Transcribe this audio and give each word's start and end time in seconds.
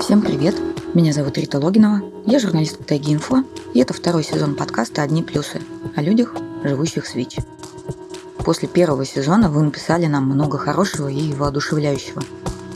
Всем 0.00 0.22
привет! 0.22 0.56
Меня 0.94 1.12
зовут 1.12 1.38
Рита 1.38 1.58
Логинова, 1.58 2.02
я 2.26 2.38
журналистка 2.40 2.82
Тайги 2.82 3.14
Инфо, 3.14 3.44
и 3.74 3.80
это 3.80 3.94
второй 3.94 4.24
сезон 4.24 4.56
подкаста 4.56 5.02
«Одни 5.02 5.22
плюсы» 5.22 5.60
о 5.94 6.02
людях, 6.02 6.34
живущих 6.64 7.06
с 7.06 7.14
ВИЧ. 7.14 7.36
После 8.44 8.66
первого 8.66 9.04
сезона 9.04 9.48
вы 9.48 9.62
написали 9.62 10.06
нам 10.06 10.24
много 10.24 10.58
хорошего 10.58 11.08
и 11.08 11.32
воодушевляющего. 11.32 12.22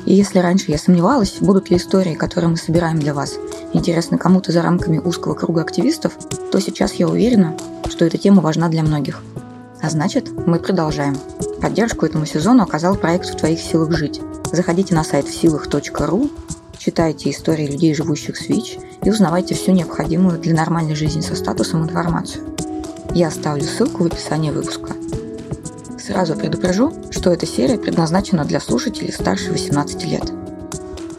И 0.07 0.15
если 0.15 0.39
раньше 0.39 0.71
я 0.71 0.79
сомневалась, 0.79 1.39
будут 1.41 1.71
ли 1.71 1.77
истории, 1.77 2.15
которые 2.15 2.51
мы 2.51 2.57
собираем 2.57 2.99
для 2.99 3.15
вас, 3.15 3.37
интересны 3.73 4.19
кому-то 4.19 4.53
за 4.53 4.63
рамками 4.63 4.99
узкого 4.99 5.35
круга 5.35 5.63
активистов, 5.63 6.17
то 6.53 6.61
сейчас 6.61 6.95
я 6.95 7.09
уверена, 7.09 7.57
что 7.89 8.05
эта 8.05 8.19
тема 8.19 8.43
важна 8.43 8.69
для 8.69 8.83
многих. 8.83 9.23
А 9.83 9.91
значит, 9.91 10.31
мы 10.47 10.59
продолжаем. 10.59 11.17
Поддержку 11.61 12.07
этому 12.07 12.27
сезону 12.27 12.63
оказал 12.63 12.97
проект 12.97 13.29
«В 13.29 13.37
твоих 13.37 13.61
силах 13.61 13.93
жить». 13.93 14.21
Заходите 14.53 14.95
на 14.95 15.03
сайт 15.03 15.27
всилах.ру, 15.27 16.31
читайте 16.85 17.31
истории 17.31 17.67
людей, 17.67 17.95
живущих 17.95 18.37
с 18.37 18.49
ВИЧ, 18.49 18.77
и 19.05 19.11
узнавайте 19.11 19.55
всю 19.55 19.73
необходимую 19.73 20.39
для 20.39 20.55
нормальной 20.55 20.95
жизни 20.95 21.23
со 21.23 21.35
статусом 21.35 21.85
информацию. 21.85 22.45
Я 23.15 23.29
оставлю 23.29 23.65
ссылку 23.65 24.03
в 24.03 24.07
описании 24.07 24.51
выпуска. 24.51 24.93
Сразу 25.99 26.37
предупрежу, 26.37 26.93
что 27.11 27.31
эта 27.31 27.47
серия 27.47 27.79
предназначена 27.79 28.45
для 28.45 28.61
слушателей 28.61 29.13
старше 29.13 29.51
18 29.51 30.05
лет. 30.05 30.31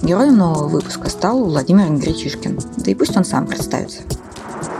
Героем 0.03 0.37
нового 0.37 0.67
выпуска 0.67 1.09
стал 1.09 1.43
Владимир 1.43 1.89
Гречишкин, 1.89 2.59
да 2.77 2.91
и 2.91 2.93
пусть 2.93 3.17
он 3.17 3.25
сам 3.25 3.47
представится. 3.47 4.01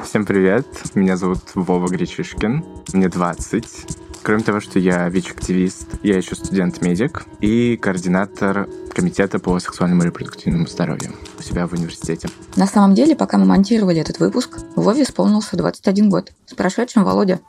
Всем 0.04 0.24
привет, 0.24 0.68
меня 0.94 1.18
зовут 1.18 1.40
Вова 1.56 1.88
Гречишкин, 1.88 2.64
мне 2.94 3.10
20. 3.10 4.05
Кроме 4.26 4.42
того, 4.42 4.60
что 4.60 4.80
я 4.80 5.08
ВИЧ-активист, 5.08 5.86
я 6.02 6.18
еще 6.18 6.34
студент-медик 6.34 7.28
и 7.42 7.78
координатор 7.78 8.68
комитета 8.92 9.38
по 9.38 9.60
сексуальному 9.60 10.02
и 10.02 10.06
репродуктивному 10.08 10.66
здоровью 10.66 11.14
у 11.38 11.44
себя 11.44 11.68
в 11.68 11.74
университете. 11.74 12.30
На 12.56 12.66
самом 12.66 12.96
деле, 12.96 13.16
пока 13.16 13.38
мы 13.38 13.46
монтировали 13.46 14.02
этот 14.02 14.18
выпуск, 14.18 14.58
Вове 14.76 15.04
исполнился 15.04 15.56
21 15.56 16.10
год. 16.10 16.34
С 16.48 16.56
прошедшим, 16.56 17.04
Володя! 17.04 17.40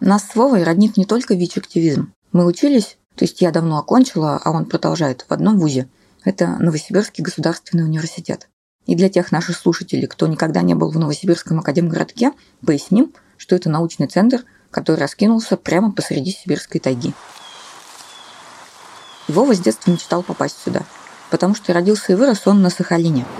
Нас 0.00 0.28
с 0.28 0.34
Вовой 0.34 0.62
роднит 0.62 0.98
не 0.98 1.06
только 1.06 1.32
ВИЧ-активизм. 1.32 2.12
Мы 2.32 2.44
учились, 2.44 2.98
то 3.16 3.24
есть 3.24 3.40
я 3.40 3.52
давно 3.52 3.78
окончила, 3.78 4.38
а 4.44 4.50
он 4.50 4.66
продолжает, 4.66 5.24
в 5.26 5.32
одном 5.32 5.58
вузе. 5.58 5.88
Это 6.24 6.58
Новосибирский 6.58 7.24
государственный 7.24 7.84
университет. 7.84 8.50
И 8.86 8.94
для 8.94 9.08
тех 9.08 9.32
наших 9.32 9.56
слушателей, 9.56 10.06
кто 10.06 10.26
никогда 10.26 10.62
не 10.62 10.74
был 10.74 10.90
в 10.90 10.98
Новосибирском 10.98 11.60
академгородке, 11.60 12.32
поясним, 12.64 13.12
что 13.36 13.54
это 13.54 13.70
научный 13.70 14.06
центр, 14.06 14.44
который 14.70 15.00
раскинулся 15.00 15.56
прямо 15.56 15.92
посреди 15.92 16.32
сибирской 16.32 16.80
тайги. 16.80 17.14
Вова 19.28 19.54
с 19.54 19.60
детства 19.60 19.90
мечтал 19.90 20.22
попасть 20.22 20.58
сюда, 20.64 20.82
потому 21.30 21.54
что 21.54 21.72
родился 21.72 22.12
и 22.12 22.16
вырос 22.16 22.46
он 22.46 22.62
на 22.62 22.70
Сахалине– 22.70 23.24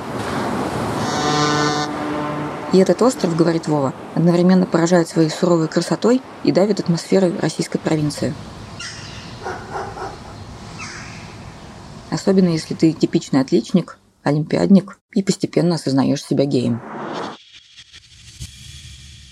и 2.73 2.79
этот 2.79 3.03
остров, 3.03 3.37
говорит 3.37 3.69
Вова, 3.69 3.93
одновременно 4.15 4.65
поражает 4.65 5.06
своей 5.06 5.29
суровой 5.29 5.69
красотой 5.69 6.23
и 6.43 6.53
давит 6.53 6.81
атмосферой 6.81 7.39
российской 7.39 7.79
провинции. 7.79 8.33
Особенно 12.11 12.49
если 12.49 12.75
ты 12.75 12.93
типичный 12.93 13.41
отличник, 13.41 13.99
олимпиадник 14.23 14.98
и 15.15 15.23
постепенно 15.23 15.75
осознаешь 15.75 16.25
себя 16.25 16.45
геем. 16.45 16.81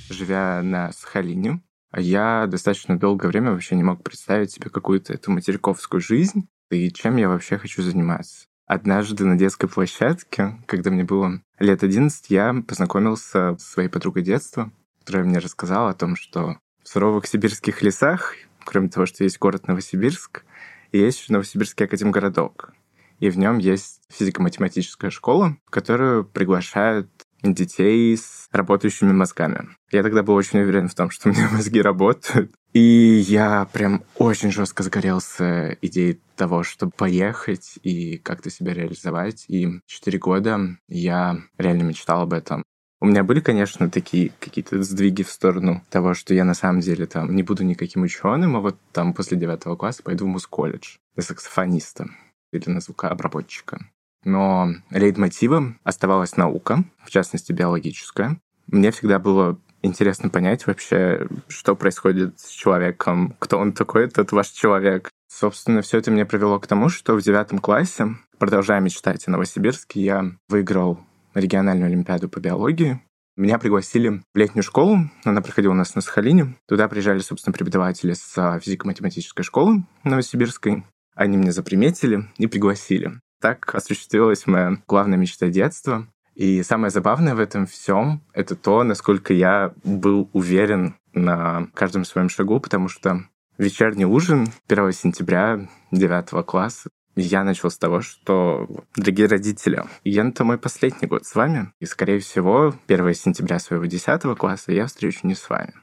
Живя 0.09 0.61
на 0.63 0.93
Сахалине, 0.93 1.63
я 1.97 2.47
достаточно 2.47 2.99
долгое 2.99 3.29
время 3.29 3.53
вообще 3.53 3.75
не 3.77 3.83
мог 3.83 4.03
представить 4.03 4.53
себе 4.53 4.71
какую-то 4.71 5.13
эту 5.13 5.31
материковскую 5.31 6.01
жизнь 6.01 6.49
и 6.71 6.91
чем 6.91 7.17
я 7.17 7.29
вообще 7.29 7.59
хочу 7.59 7.83
заниматься. 7.83 8.47
Однажды 8.67 9.25
на 9.25 9.37
детской 9.37 9.69
площадке, 9.69 10.63
когда 10.67 10.91
мне 10.91 11.03
было 11.03 11.43
лет 11.59 11.83
11, 11.83 12.31
я 12.31 12.55
познакомился 12.67 13.57
с 13.59 13.65
своей 13.65 13.89
подругой 13.89 14.23
детства, 14.23 14.71
которая 15.01 15.25
мне 15.25 15.39
рассказала 15.39 15.91
о 15.91 15.95
том, 15.95 16.15
что 16.15 16.59
в 16.83 16.89
суровых 16.89 17.27
сибирских 17.27 17.83
лесах, 17.83 18.35
кроме 18.65 18.89
того, 18.89 19.07
что 19.07 19.25
есть 19.25 19.41
город 19.41 19.67
Новосибирск, 19.67 20.45
есть 20.93 21.21
еще 21.21 21.33
Новосибирский 21.33 21.87
академгородок. 21.87 22.73
И 23.21 23.31
в 23.31 23.39
нем 23.39 23.59
есть 23.59 24.01
физико-математическая 24.11 25.11
школа, 25.11 25.57
в 25.67 25.71
которую 25.71 26.25
приглашают 26.25 27.09
детей 27.43 28.17
с 28.17 28.49
работающими 28.53 29.13
мозгами. 29.13 29.69
Я 29.91 30.03
тогда 30.03 30.23
был 30.23 30.35
очень 30.35 30.61
уверен 30.61 30.89
в 30.89 30.95
том, 30.95 31.11
что 31.11 31.29
у 31.29 31.33
меня 31.33 31.49
мозги 31.53 31.81
работают. 31.81 32.53
И 32.73 32.81
я 32.81 33.67
прям 33.73 34.05
очень 34.17 34.53
жестко 34.53 34.83
загорелся 34.83 35.77
идеей 35.83 36.21
того, 36.37 36.63
чтобы 36.63 36.93
поехать 36.97 37.79
и 37.83 38.19
как-то 38.19 38.51
себя 38.51 38.75
реализовать. 38.75 39.45
И 39.49 39.81
четыре 39.87 40.19
года 40.19 40.77
я 40.89 41.39
реально 41.59 41.83
мечтал 41.83 42.23
об 42.23 42.33
этом. 42.33 42.63
У 43.03 43.07
меня 43.07 43.25
были, 43.25 43.41
конечно, 43.41 43.91
такие 43.91 44.31
какие-то 44.39 44.83
сдвиги 44.83 45.23
в 45.23 45.31
сторону 45.31 45.83
того, 45.89 46.13
что 46.13 46.35
я 46.35 46.45
на 46.45 46.53
самом 46.53 46.81
деле 46.81 47.07
там 47.07 47.35
не 47.35 47.43
буду 47.43 47.65
никаким 47.65 48.03
ученым, 48.03 48.57
а 48.57 48.61
вот 48.61 48.77
там 48.93 49.15
после 49.15 49.39
девятого 49.39 49.75
класса 49.75 50.03
пойду 50.03 50.27
в 50.27 50.29
мус-колледж 50.29 50.99
на 51.17 51.23
саксофониста 51.23 52.11
или 52.53 52.69
на 52.69 52.81
звукообработчика. 52.81 53.81
Но 54.25 54.69
лейтмотивом 54.91 55.79
оставалась 55.83 56.37
наука, 56.37 56.85
в 57.05 57.11
частности 57.11 57.53
биологическая. 57.53 58.39
Мне 58.67 58.91
всегда 58.91 59.19
было 59.19 59.59
интересно 59.83 60.29
понять 60.29 60.67
вообще, 60.67 61.27
что 61.49 61.75
происходит 61.75 62.39
с 62.39 62.49
человеком, 62.49 63.35
кто 63.39 63.59
он 63.59 63.73
такой, 63.73 64.05
этот 64.05 64.33
ваш 64.33 64.49
человек. 64.49 65.11
Собственно, 65.29 65.81
все 65.81 65.99
это 65.99 66.11
меня 66.11 66.27
привело 66.27 66.59
к 66.59 66.67
тому, 66.67 66.89
что 66.89 67.15
в 67.15 67.23
девятом 67.23 67.59
классе, 67.59 68.09
продолжая 68.39 68.81
мечтать 68.81 69.27
о 69.27 69.31
Новосибирске, 69.31 70.03
я 70.03 70.25
выиграл 70.49 71.01
региональную 71.35 71.87
олимпиаду 71.87 72.29
по 72.29 72.41
биологии. 72.41 73.01
Меня 73.37 73.59
пригласили 73.59 74.23
в 74.35 74.37
летнюю 74.37 74.63
школу, 74.63 74.99
она 75.25 75.41
проходила 75.41 75.73
у 75.73 75.77
нас 75.77 75.95
на 75.95 76.03
Сахалине. 76.03 76.57
Туда 76.69 76.89
приезжали, 76.89 77.21
собственно, 77.21 77.55
преподаватели 77.55 78.13
с 78.13 78.61
физико-математической 78.61 79.45
школы 79.45 79.85
новосибирской. 80.05 80.85
Они 81.21 81.37
меня 81.37 81.53
заприметили 81.53 82.31
и 82.39 82.47
пригласили. 82.47 83.21
Так 83.43 83.75
осуществилась 83.75 84.47
моя 84.47 84.79
главная 84.89 85.19
мечта 85.19 85.49
детства. 85.49 86.09
И 86.35 86.63
самое 86.63 86.91
забавное 86.91 87.35
в 87.35 87.41
этом 87.41 87.67
всем— 87.67 88.23
это 88.33 88.57
то, 88.57 88.83
насколько 88.85 89.35
я 89.35 89.75
был 89.85 90.31
уверен 90.33 90.95
на 91.13 91.69
каждом 91.75 92.07
своем 92.07 92.31
шагу, 92.31 92.59
потому 92.59 92.89
что 92.89 93.27
вечерний 93.59 94.07
ужин 94.07 94.49
1 94.67 94.93
сентября 94.93 95.69
9 95.91 96.47
класса 96.47 96.89
я 97.17 97.45
начал 97.45 97.69
с 97.69 97.77
того, 97.77 98.01
что, 98.01 98.67
дорогие 98.97 99.27
родители, 99.27 99.85
я 100.05 100.27
это 100.27 100.43
мой 100.45 100.57
последний 100.57 101.07
год 101.07 101.27
с 101.27 101.35
вами, 101.35 101.71
и, 101.81 101.85
скорее 101.85 102.21
всего, 102.21 102.75
1 102.89 103.15
сентября 103.15 103.59
своего 103.59 103.85
10 103.85 104.23
класса 104.39 104.73
я 104.73 104.87
встречу 104.87 105.27
не 105.27 105.35
с 105.35 105.51
вами 105.51 105.75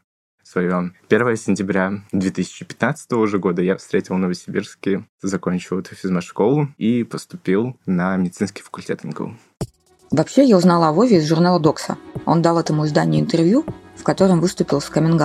свое 0.47 0.93
1 1.09 1.37
сентября 1.37 2.01
2015 2.13 3.11
уже 3.13 3.37
года 3.37 3.61
я 3.61 3.75
встретил 3.75 4.15
в 4.15 4.19
Новосибирске, 4.19 5.05
закончил 5.21 5.79
эту 5.79 5.93
физмат-школу 5.93 6.69
и 6.77 7.03
поступил 7.03 7.77
на 7.85 8.15
медицинский 8.15 8.63
факультет 8.63 9.03
МГУ. 9.03 9.35
Вообще, 10.09 10.45
я 10.45 10.55
узнала 10.55 10.87
о 10.87 10.93
Вове 10.93 11.17
из 11.17 11.27
журнала 11.27 11.59
«Докса». 11.59 11.97
Он 12.25 12.41
дал 12.41 12.57
этому 12.57 12.85
изданию 12.85 13.21
интервью, 13.21 13.65
в 13.97 14.03
котором 14.03 14.39
выступил 14.39 14.79
с 14.79 14.89
каминг 14.89 15.21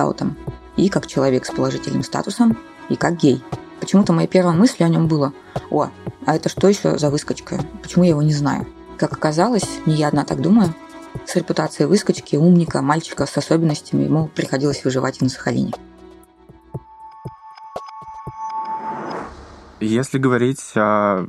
И 0.75 0.89
как 0.89 1.07
человек 1.07 1.45
с 1.45 1.51
положительным 1.51 2.03
статусом, 2.03 2.57
и 2.89 2.97
как 2.97 3.15
гей. 3.15 3.41
Почему-то 3.79 4.11
моей 4.11 4.27
первой 4.27 4.53
мыслью 4.53 4.87
о 4.87 4.89
нем 4.89 5.07
было 5.07 5.33
«О, 5.69 5.89
а 6.25 6.35
это 6.35 6.49
что 6.49 6.67
еще 6.67 6.97
за 6.97 7.09
выскочка? 7.09 7.63
Почему 7.81 8.03
я 8.03 8.09
его 8.09 8.21
не 8.21 8.33
знаю?» 8.33 8.67
Как 8.97 9.13
оказалось, 9.13 9.67
не 9.85 9.95
я 9.95 10.09
одна 10.09 10.25
так 10.25 10.41
думаю, 10.41 10.73
с 11.25 11.35
репутацией 11.35 11.87
выскочки, 11.87 12.35
умника, 12.35 12.81
мальчика 12.81 13.25
с 13.25 13.37
особенностями 13.37 14.03
ему 14.03 14.27
приходилось 14.27 14.83
выживать 14.83 15.21
и 15.21 15.23
на 15.23 15.29
Сахалине. 15.29 15.73
Если 19.79 20.17
говорить 20.17 20.61
о 20.75 21.27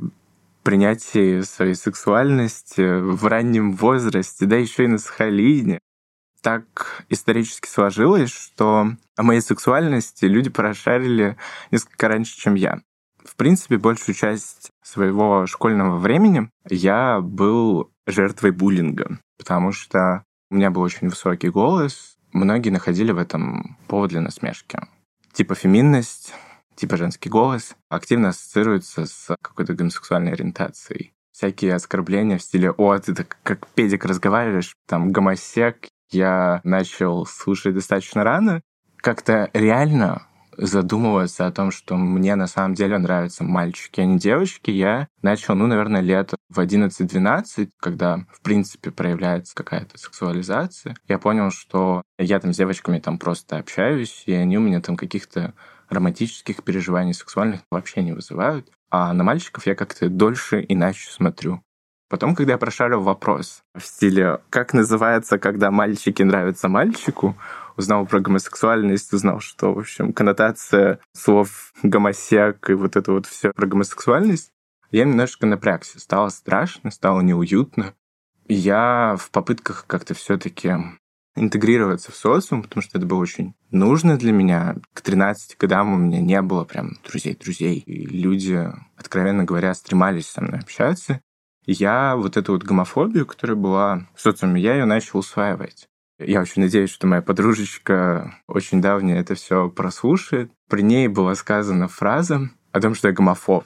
принятии 0.63 1.41
своей 1.41 1.75
сексуальности 1.75 2.99
в 2.99 3.25
раннем 3.25 3.73
возрасте, 3.73 4.45
да 4.45 4.55
еще 4.55 4.85
и 4.85 4.87
на 4.87 4.97
Сахалине, 4.97 5.79
так 6.41 7.05
исторически 7.09 7.67
сложилось, 7.67 8.31
что 8.31 8.87
о 9.15 9.23
моей 9.23 9.41
сексуальности 9.41 10.25
люди 10.25 10.49
прошарили 10.49 11.37
несколько 11.71 12.07
раньше, 12.07 12.37
чем 12.37 12.55
я. 12.55 12.81
В 13.25 13.35
принципе, 13.35 13.77
большую 13.77 14.15
часть 14.15 14.69
своего 14.83 15.45
школьного 15.47 15.97
времени 15.97 16.49
я 16.69 17.19
был 17.21 17.91
жертвой 18.07 18.51
буллинга 18.51 19.19
потому 19.37 19.71
что 19.71 20.23
у 20.49 20.55
меня 20.55 20.71
был 20.71 20.81
очень 20.81 21.09
высокий 21.09 21.49
голос. 21.49 22.17
Многие 22.31 22.69
находили 22.69 23.11
в 23.11 23.17
этом 23.17 23.77
повод 23.87 24.09
для 24.09 24.21
насмешки. 24.21 24.79
Типа 25.33 25.55
феминность, 25.55 26.33
типа 26.75 26.97
женский 26.97 27.29
голос 27.29 27.75
активно 27.89 28.29
ассоциируется 28.29 29.05
с 29.05 29.35
какой-то 29.41 29.73
гомосексуальной 29.73 30.33
ориентацией. 30.33 31.13
Всякие 31.31 31.75
оскорбления 31.75 32.37
в 32.37 32.41
стиле 32.41 32.71
«О, 32.71 32.97
ты 32.97 33.13
так 33.13 33.37
как 33.43 33.67
педик 33.67 34.05
разговариваешь, 34.05 34.75
там, 34.87 35.11
гомосек». 35.11 35.87
Я 36.11 36.61
начал 36.63 37.25
слушать 37.25 37.73
достаточно 37.73 38.23
рано. 38.23 38.61
Как-то 38.97 39.49
реально 39.53 40.27
задумываться 40.57 41.45
о 41.45 41.51
том, 41.51 41.71
что 41.71 41.95
мне 41.95 42.35
на 42.35 42.47
самом 42.47 42.73
деле 42.73 42.97
нравятся 42.97 43.43
мальчики, 43.43 44.01
а 44.01 44.05
не 44.05 44.17
девочки, 44.17 44.71
я 44.71 45.07
начал, 45.21 45.55
ну, 45.55 45.67
наверное, 45.67 46.01
лет 46.01 46.33
в 46.49 46.59
11-12, 46.59 47.69
когда, 47.79 48.25
в 48.31 48.41
принципе, 48.41 48.91
проявляется 48.91 49.55
какая-то 49.55 49.97
сексуализация. 49.97 50.95
Я 51.07 51.19
понял, 51.19 51.51
что 51.51 52.01
я 52.17 52.39
там 52.39 52.53
с 52.53 52.57
девочками 52.57 52.99
там 52.99 53.17
просто 53.17 53.57
общаюсь, 53.57 54.23
и 54.25 54.33
они 54.33 54.57
у 54.57 54.61
меня 54.61 54.81
там 54.81 54.95
каких-то 54.95 55.53
романтических 55.89 56.63
переживаний 56.63 57.13
сексуальных 57.13 57.61
вообще 57.71 58.01
не 58.01 58.13
вызывают. 58.13 58.69
А 58.89 59.13
на 59.13 59.23
мальчиков 59.23 59.65
я 59.65 59.75
как-то 59.75 60.09
дольше 60.09 60.63
иначе 60.67 61.09
смотрю. 61.11 61.61
Потом, 62.07 62.35
когда 62.35 62.53
я 62.53 62.57
прошарил 62.59 63.01
вопрос 63.01 63.63
в 63.73 63.83
стиле 63.83 64.39
«Как 64.49 64.73
называется, 64.73 65.39
когда 65.39 65.71
мальчики 65.71 66.21
нравятся 66.21 66.69
мальчику?», 66.69 67.35
узнал 67.77 68.05
про 68.05 68.19
гомосексуальность, 68.19 69.13
узнал, 69.13 69.39
что, 69.39 69.73
в 69.73 69.79
общем, 69.79 70.13
коннотация 70.13 70.99
слов 71.13 71.73
гомосек 71.83 72.69
и 72.69 72.73
вот 72.73 72.95
это 72.95 73.11
вот 73.11 73.25
все 73.25 73.51
про 73.51 73.67
гомосексуальность, 73.67 74.51
я 74.91 75.05
немножко 75.05 75.45
напрягся. 75.45 75.99
Стало 75.99 76.29
страшно, 76.29 76.91
стало 76.91 77.21
неуютно. 77.21 77.93
Я 78.47 79.15
в 79.19 79.31
попытках 79.31 79.85
как-то 79.87 80.13
все 80.13 80.37
таки 80.37 80.73
интегрироваться 81.35 82.11
в 82.11 82.15
социум, 82.15 82.63
потому 82.63 82.81
что 82.81 82.97
это 82.97 83.05
было 83.05 83.19
очень 83.19 83.55
нужно 83.71 84.17
для 84.17 84.31
меня. 84.31 84.77
К 84.93 85.01
13 85.01 85.57
годам 85.57 85.93
у 85.93 85.97
меня 85.97 86.21
не 86.21 86.41
было 86.41 86.63
прям 86.63 86.93
друзей-друзей. 87.03 87.79
И 87.79 88.05
люди, 88.05 88.71
откровенно 88.95 89.43
говоря, 89.43 89.73
стремались 89.73 90.29
со 90.29 90.41
мной 90.41 90.59
общаться. 90.59 91.21
И 91.65 91.73
я 91.73 92.15
вот 92.15 92.37
эту 92.37 92.53
вот 92.53 92.63
гомофобию, 92.63 93.25
которая 93.25 93.57
была 93.57 94.07
в 94.15 94.21
социуме, 94.21 94.61
я 94.61 94.75
ее 94.75 94.85
начал 94.85 95.19
усваивать. 95.19 95.89
Я 96.17 96.41
очень 96.41 96.61
надеюсь, 96.61 96.91
что 96.91 97.07
моя 97.07 97.21
подружечка 97.21 98.35
очень 98.47 98.81
давняя 98.81 99.19
это 99.19 99.35
все 99.35 99.69
прослушает. 99.69 100.51
При 100.69 100.81
ней 100.81 101.09
была 101.09 101.35
сказана 101.35 101.87
фраза 101.87 102.49
о 102.71 102.79
том, 102.79 102.95
что 102.95 103.09
я 103.09 103.13
гомофоб. 103.13 103.65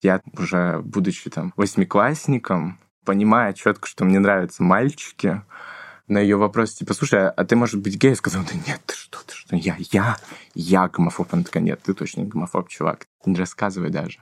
Я 0.00 0.22
уже, 0.38 0.80
будучи 0.82 1.28
там 1.28 1.52
восьмиклассником, 1.56 2.78
понимая 3.04 3.52
четко, 3.52 3.86
что 3.86 4.06
мне 4.06 4.18
нравятся 4.18 4.62
мальчики, 4.62 5.42
на 6.08 6.18
ее 6.18 6.36
вопрос, 6.36 6.74
типа, 6.74 6.92
слушай, 6.92 7.28
а 7.28 7.44
ты, 7.44 7.54
может 7.54 7.80
быть, 7.80 7.96
гей? 7.96 8.10
Я 8.10 8.16
сказал, 8.16 8.42
да 8.42 8.54
нет, 8.66 8.80
ты 8.84 8.94
что, 8.94 9.18
ты 9.24 9.32
что, 9.32 9.54
я, 9.54 9.76
я, 9.92 10.16
я 10.54 10.88
гомофоб. 10.88 11.28
Она 11.32 11.44
такая, 11.44 11.62
нет, 11.62 11.80
ты 11.82 11.94
точно 11.94 12.22
не 12.22 12.26
гомофоб, 12.26 12.68
чувак. 12.68 13.06
Не 13.26 13.36
рассказывай 13.36 13.90
даже. 13.90 14.18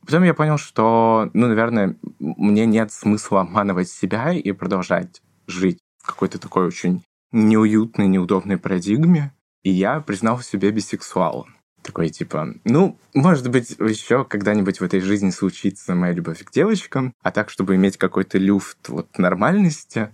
Потом 0.00 0.24
я 0.24 0.34
понял, 0.34 0.58
что, 0.58 1.30
ну, 1.32 1.46
наверное, 1.46 1.96
мне 2.18 2.66
нет 2.66 2.90
смысла 2.90 3.42
обманывать 3.42 3.88
себя 3.88 4.32
и 4.32 4.52
продолжать 4.52 5.22
жить 5.46 5.78
какой-то 6.06 6.38
такой 6.38 6.66
очень 6.66 7.02
неуютной, 7.32 8.06
неудобной 8.06 8.56
парадигме. 8.56 9.32
И 9.62 9.70
я 9.70 10.00
признал 10.00 10.40
себе 10.40 10.70
бисексуалом. 10.70 11.56
Такой 11.82 12.08
типа, 12.08 12.54
ну, 12.64 12.98
может 13.14 13.48
быть, 13.48 13.76
еще 13.78 14.24
когда-нибудь 14.24 14.80
в 14.80 14.84
этой 14.84 15.00
жизни 15.00 15.30
случится 15.30 15.94
моя 15.94 16.12
любовь 16.12 16.42
к 16.42 16.50
девочкам, 16.50 17.12
а 17.22 17.30
так, 17.30 17.50
чтобы 17.50 17.76
иметь 17.76 17.96
какой-то 17.96 18.38
люфт 18.38 18.88
вот 18.88 19.18
нормальности, 19.18 20.12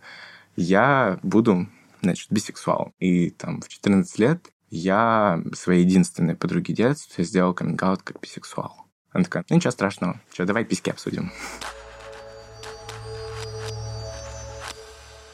я 0.54 1.18
буду, 1.22 1.68
значит, 2.02 2.30
бисексуалом. 2.30 2.92
И 2.98 3.30
там 3.30 3.62
в 3.62 3.68
14 3.68 4.18
лет 4.18 4.50
я 4.70 5.42
своей 5.54 5.84
единственной 5.84 6.34
подруге 6.34 6.74
детства 6.74 7.24
сделал 7.24 7.54
каминг 7.54 7.80
как 7.80 8.20
бисексуал. 8.20 8.86
Она 9.10 9.24
такая, 9.24 9.44
ну 9.48 9.56
ничего 9.56 9.70
страшного, 9.70 10.20
что, 10.32 10.46
давай 10.46 10.64
письки 10.64 10.90
обсудим. 10.90 11.30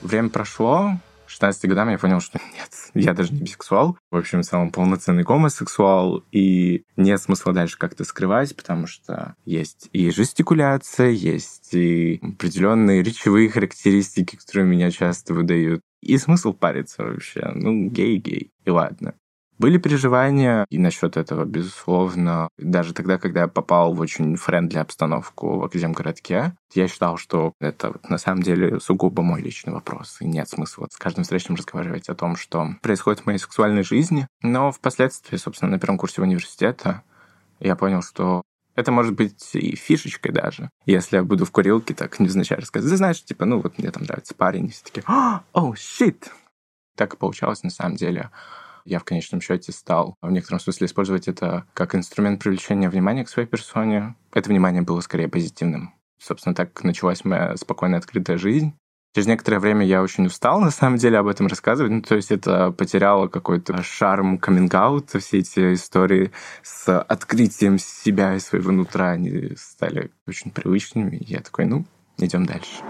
Время 0.01 0.29
прошло, 0.29 0.99
16 1.29 1.69
годам 1.69 1.91
я 1.91 1.99
понял, 1.99 2.21
что 2.21 2.39
нет, 2.55 2.71
я 2.95 3.15
даже 3.15 3.33
не 3.33 3.43
бисексуал. 3.43 3.97
В 4.11 4.17
общем, 4.17 4.43
самый 4.43 4.71
полноценный 4.71 5.23
гомосексуал, 5.23 6.25
и 6.33 6.85
нет 6.97 7.21
смысла 7.21 7.53
дальше 7.53 7.79
как-то 7.79 8.05
скрывать, 8.05 8.57
потому 8.57 8.87
что 8.87 9.35
есть 9.45 9.89
и 9.93 10.11
жестикуляция, 10.11 11.11
есть 11.11 11.75
и 11.75 12.21
определенные 12.23 13.03
речевые 13.03 13.51
характеристики, 13.51 14.37
которые 14.37 14.67
меня 14.67 14.91
часто 14.91 15.35
выдают. 15.35 15.83
И 16.01 16.17
смысл 16.17 16.53
париться 16.53 17.03
вообще. 17.03 17.51
Ну, 17.55 17.89
гей-гей. 17.89 18.53
И 18.65 18.71
ладно. 18.71 19.15
Были 19.59 19.79
переживания 19.79 20.65
и 20.71 20.79
насчет 20.79 21.17
этого, 21.17 21.45
безусловно. 21.45 22.49
Даже 22.59 22.95
тогда, 22.95 23.19
когда 23.19 23.43
я 23.43 23.49
попал 23.49 23.93
в 23.93 24.01
очень 24.01 24.37
френдли 24.37 24.79
обстановку 24.79 25.59
в 25.59 25.65
Академгородке, 25.65 26.55
я 26.75 26.89
считал, 26.89 27.17
что 27.17 27.53
это 27.61 27.95
на 28.09 28.19
самом 28.19 28.43
деле 28.43 28.79
сугубо 28.79 29.23
мой 29.23 29.43
личный 29.43 29.73
вопрос. 29.73 30.19
И 30.21 30.27
нет 30.27 30.49
смысла 30.49 30.87
с 30.91 30.97
каждым 30.97 31.25
встречным 31.25 31.57
разговаривать 31.57 32.09
о 32.09 32.15
том, 32.15 32.37
что 32.37 32.77
происходит 32.83 33.21
в 33.21 33.27
моей 33.27 33.39
сексуальной 33.39 33.83
жизни. 33.83 34.29
Но 34.43 34.71
впоследствии, 34.71 35.37
собственно, 35.37 35.73
на 35.73 35.81
первом 35.81 35.99
курсе 35.99 36.23
университета 36.23 37.03
я 37.59 37.75
понял, 37.75 38.03
что 38.03 38.43
это 38.77 38.93
может 38.93 39.15
быть 39.15 39.57
и 39.57 39.75
фишечкой 39.75 40.31
даже. 40.31 40.71
Если 40.87 41.17
я 41.17 41.25
буду 41.25 41.45
в 41.45 41.51
курилке 41.51 41.95
так 41.95 42.21
невзначай 42.21 42.59
рассказывать. 42.59 42.93
Ты 42.93 42.97
знаешь, 42.97 43.25
типа, 43.25 43.45
ну 43.45 43.61
вот 43.61 43.77
мне 43.77 43.91
там 43.91 44.05
нравится 44.05 44.37
парень, 44.37 44.67
и 44.67 44.71
все 44.71 44.85
таки 44.85 45.03
о, 45.05 45.41
oh, 45.53 45.73
shit! 45.73 46.29
Так 46.95 47.15
и 47.15 47.17
получалось 47.17 47.65
на 47.65 47.71
самом 47.71 47.97
деле 47.97 48.31
я 48.89 48.99
в 48.99 49.05
конечном 49.05 49.41
счете 49.41 49.73
стал 49.73 50.17
в 50.23 50.31
некотором 50.31 50.61
смысле 50.61 50.87
использовать 50.87 51.29
это 51.29 51.67
как 51.75 51.95
инструмент 51.95 52.43
привлечения 52.43 52.89
внимания 52.89 53.25
к 53.25 53.29
своей 53.29 53.47
персоне. 53.47 54.17
Это 54.33 54.49
внимание 54.49 54.83
было 54.83 55.01
скорее 55.01 55.29
позитивным. 55.29 55.95
Собственно, 56.19 56.55
так 56.55 56.83
началась 56.83 57.25
моя 57.25 57.57
спокойная, 57.57 57.99
открытая 57.99 58.39
жизнь. 58.39 58.75
Через 59.15 59.27
некоторое 59.27 59.59
время 59.59 59.87
я 59.87 60.03
очень 60.03 60.27
устал, 60.27 60.61
на 60.61 60.71
самом 60.71 60.99
деле, 60.99 61.19
об 61.19 61.27
этом 61.27 61.47
рассказывать. 61.47 61.93
Ну, 61.93 62.03
то 62.03 62.15
есть 62.15 62.31
это 62.31 62.71
потеряло 62.71 63.29
какой-то 63.29 63.83
шарм 63.83 64.39
каминг 64.39 64.75
все 65.19 65.39
эти 65.39 65.75
истории 65.75 66.31
с 66.63 66.99
открытием 67.01 67.79
себя 67.79 68.35
и 68.35 68.39
своего 68.39 68.71
нутра, 68.71 69.11
они 69.11 69.53
стали 69.57 70.11
очень 70.27 70.51
привычными. 70.51 71.17
И 71.17 71.33
я 71.33 71.41
такой, 71.41 71.65
ну, 71.65 71.85
идем 72.19 72.47
дальше. 72.47 72.83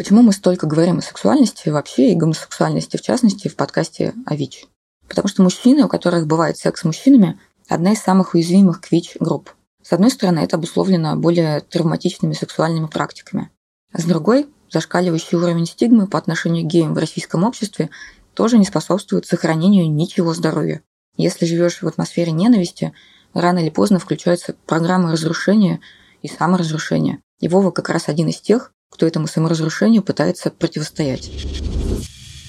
Почему 0.00 0.22
мы 0.22 0.32
столько 0.32 0.66
говорим 0.66 0.96
о 0.96 1.02
сексуальности 1.02 1.68
вообще 1.68 2.12
и 2.12 2.14
гомосексуальности 2.14 2.96
в 2.96 3.02
частности 3.02 3.48
в 3.48 3.54
подкасте 3.54 4.14
о 4.24 4.34
ВИЧ? 4.34 4.64
Потому 5.06 5.28
что 5.28 5.42
мужчины, 5.42 5.84
у 5.84 5.88
которых 5.88 6.26
бывает 6.26 6.56
секс 6.56 6.80
с 6.80 6.84
мужчинами, 6.84 7.38
одна 7.68 7.92
из 7.92 8.00
самых 8.00 8.32
уязвимых 8.32 8.80
к 8.80 8.90
ВИЧ-групп. 8.90 9.50
С 9.82 9.92
одной 9.92 10.10
стороны, 10.10 10.38
это 10.38 10.56
обусловлено 10.56 11.16
более 11.16 11.60
травматичными 11.60 12.32
сексуальными 12.32 12.86
практиками. 12.86 13.50
А 13.92 14.00
с 14.00 14.04
другой, 14.04 14.48
зашкаливающий 14.70 15.36
уровень 15.36 15.66
стигмы 15.66 16.06
по 16.06 16.16
отношению 16.16 16.64
к 16.64 16.68
геям 16.68 16.94
в 16.94 16.98
российском 16.98 17.44
обществе 17.44 17.90
тоже 18.32 18.56
не 18.56 18.64
способствует 18.64 19.26
сохранению 19.26 19.92
ничего 19.92 20.32
здоровья. 20.32 20.82
Если 21.18 21.44
живешь 21.44 21.82
в 21.82 21.86
атмосфере 21.86 22.32
ненависти, 22.32 22.94
рано 23.34 23.58
или 23.58 23.68
поздно 23.68 23.98
включаются 23.98 24.56
программы 24.64 25.12
разрушения 25.12 25.80
и 26.22 26.28
саморазрушения. 26.28 27.20
И 27.38 27.48
Вова 27.48 27.70
как 27.70 27.90
раз 27.90 28.08
один 28.08 28.28
из 28.28 28.40
тех, 28.40 28.72
кто 28.90 29.06
этому 29.06 29.26
саморазрушению 29.26 30.02
пытается 30.02 30.50
противостоять. 30.50 31.30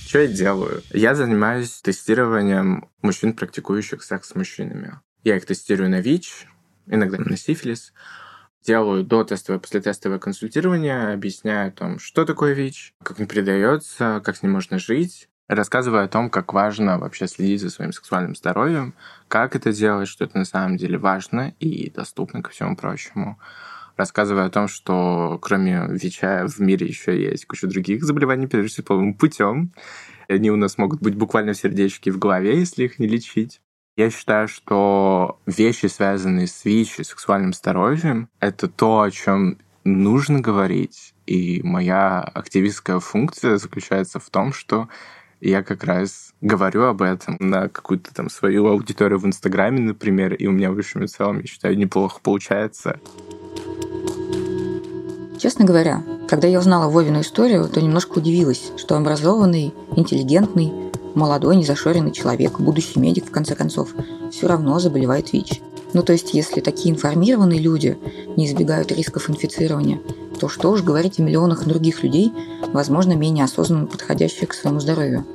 Что 0.07 0.19
я 0.19 0.27
делаю? 0.27 0.83
Я 0.91 1.15
занимаюсь 1.15 1.81
тестированием 1.81 2.89
мужчин, 3.01 3.33
практикующих 3.33 4.03
секс 4.03 4.29
с 4.29 4.35
мужчинами. 4.35 4.99
Я 5.23 5.37
их 5.37 5.45
тестирую 5.45 5.89
на 5.89 6.01
ВИЧ, 6.01 6.47
иногда 6.87 7.17
на 7.19 7.37
сифилис. 7.37 7.93
Делаю 8.63 9.03
до 9.03 9.23
тестовое, 9.23 9.59
после 9.59 9.79
тестовое 9.79 10.19
консультирование, 10.19 11.13
объясняю 11.13 11.69
о 11.69 11.71
том, 11.71 11.99
что 11.99 12.25
такое 12.25 12.53
ВИЧ, 12.53 12.93
как 13.01 13.19
он 13.19 13.27
передается, 13.27 14.21
как 14.23 14.35
с 14.35 14.43
ним 14.43 14.51
можно 14.51 14.77
жить, 14.77 15.29
рассказываю 15.47 16.03
о 16.03 16.07
том, 16.07 16.29
как 16.29 16.53
важно 16.53 16.99
вообще 16.99 17.27
следить 17.27 17.61
за 17.61 17.69
своим 17.69 17.93
сексуальным 17.93 18.35
здоровьем, 18.35 18.93
как 19.27 19.55
это 19.55 19.71
делать, 19.71 20.07
что 20.07 20.25
это 20.25 20.37
на 20.37 20.45
самом 20.45 20.77
деле 20.77 20.97
важно 20.97 21.53
и 21.59 21.89
доступно 21.89 22.41
ко 22.41 22.51
всему 22.51 22.75
прочему 22.75 23.39
рассказывая 24.01 24.45
о 24.45 24.49
том, 24.49 24.67
что 24.67 25.37
кроме 25.41 25.85
ВИЧа 25.87 26.47
в 26.47 26.59
мире 26.59 26.87
еще 26.87 27.21
есть 27.21 27.45
куча 27.45 27.67
других 27.67 28.03
заболеваний, 28.03 28.47
передаются 28.47 28.81
половым 28.81 29.13
путем. 29.13 29.71
Они 30.27 30.49
у 30.49 30.55
нас 30.55 30.79
могут 30.79 31.01
быть 31.01 31.15
буквально 31.15 31.53
в 31.53 31.57
сердечке 31.57 32.09
и 32.09 32.13
в 32.13 32.17
голове, 32.17 32.57
если 32.57 32.85
их 32.85 32.97
не 32.97 33.07
лечить. 33.07 33.61
Я 33.97 34.09
считаю, 34.09 34.47
что 34.47 35.39
вещи, 35.45 35.85
связанные 35.85 36.47
с 36.47 36.65
ВИЧ 36.65 36.99
и 36.99 37.03
сексуальным 37.03 37.53
здоровьем, 37.53 38.27
это 38.39 38.67
то, 38.67 39.01
о 39.01 39.11
чем 39.11 39.59
нужно 39.83 40.39
говорить. 40.39 41.13
И 41.27 41.61
моя 41.63 42.21
активистская 42.21 42.99
функция 42.99 43.57
заключается 43.57 44.19
в 44.19 44.29
том, 44.31 44.51
что 44.51 44.89
я 45.41 45.61
как 45.63 45.83
раз 45.83 46.33
говорю 46.41 46.85
об 46.85 47.01
этом 47.01 47.37
на 47.39 47.67
какую-то 47.67 48.13
там 48.13 48.29
свою 48.29 48.67
аудиторию 48.67 49.19
в 49.19 49.25
Инстаграме, 49.25 49.79
например, 49.79 50.33
и 50.33 50.47
у 50.47 50.51
меня 50.51 50.71
в 50.71 50.77
общем 50.77 51.03
и 51.03 51.07
целом, 51.07 51.39
я 51.39 51.45
считаю, 51.45 51.77
неплохо 51.77 52.19
получается. 52.21 52.99
Честно 55.41 55.65
говоря, 55.65 56.03
когда 56.27 56.47
я 56.47 56.59
узнала 56.59 56.87
Вовину 56.87 57.21
историю, 57.21 57.67
то 57.67 57.81
немножко 57.81 58.19
удивилась, 58.19 58.71
что 58.77 58.95
образованный, 58.95 59.73
интеллигентный, 59.95 60.71
молодой, 61.15 61.55
незашоренный 61.55 62.11
человек, 62.11 62.59
будущий 62.59 62.99
медик, 62.99 63.25
в 63.25 63.31
конце 63.31 63.55
концов, 63.55 63.95
все 64.31 64.47
равно 64.47 64.77
заболевает 64.77 65.33
ВИЧ. 65.33 65.61
Ну 65.93 66.03
то 66.03 66.13
есть, 66.13 66.35
если 66.35 66.61
такие 66.61 66.93
информированные 66.93 67.59
люди 67.59 67.97
не 68.37 68.45
избегают 68.45 68.91
рисков 68.91 69.31
инфицирования, 69.31 69.99
то 70.39 70.47
что 70.47 70.69
уж 70.69 70.83
говорить 70.83 71.17
о 71.17 71.23
миллионах 71.23 71.65
других 71.65 72.03
людей, 72.03 72.31
возможно, 72.71 73.13
менее 73.13 73.45
осознанно 73.45 73.87
подходящих 73.87 74.49
к 74.49 74.53
своему 74.53 74.79
здоровью. 74.79 75.25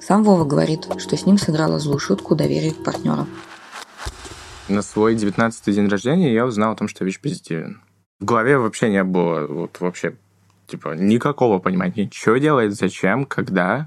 Сам 0.00 0.24
Вова 0.24 0.44
говорит, 0.44 0.88
что 0.98 1.16
с 1.16 1.24
ним 1.24 1.38
сыграла 1.38 1.78
злую 1.78 2.00
шутку 2.00 2.34
доверие 2.34 2.72
к 2.72 2.82
партнеру. 2.82 3.28
На 4.66 4.82
свой 4.82 5.14
19-й 5.14 5.72
день 5.72 5.86
рождения 5.86 6.34
я 6.34 6.46
узнал 6.46 6.72
о 6.72 6.76
том, 6.76 6.88
что 6.88 7.04
ВИЧ-позитивен. 7.04 7.80
В 8.22 8.24
голове 8.24 8.56
вообще 8.56 8.88
не 8.88 9.02
было 9.02 9.48
вот 9.48 9.80
вообще 9.80 10.14
типа 10.68 10.94
никакого 10.94 11.58
понимания, 11.58 12.08
что 12.12 12.36
делать, 12.36 12.72
зачем, 12.72 13.26
когда. 13.26 13.84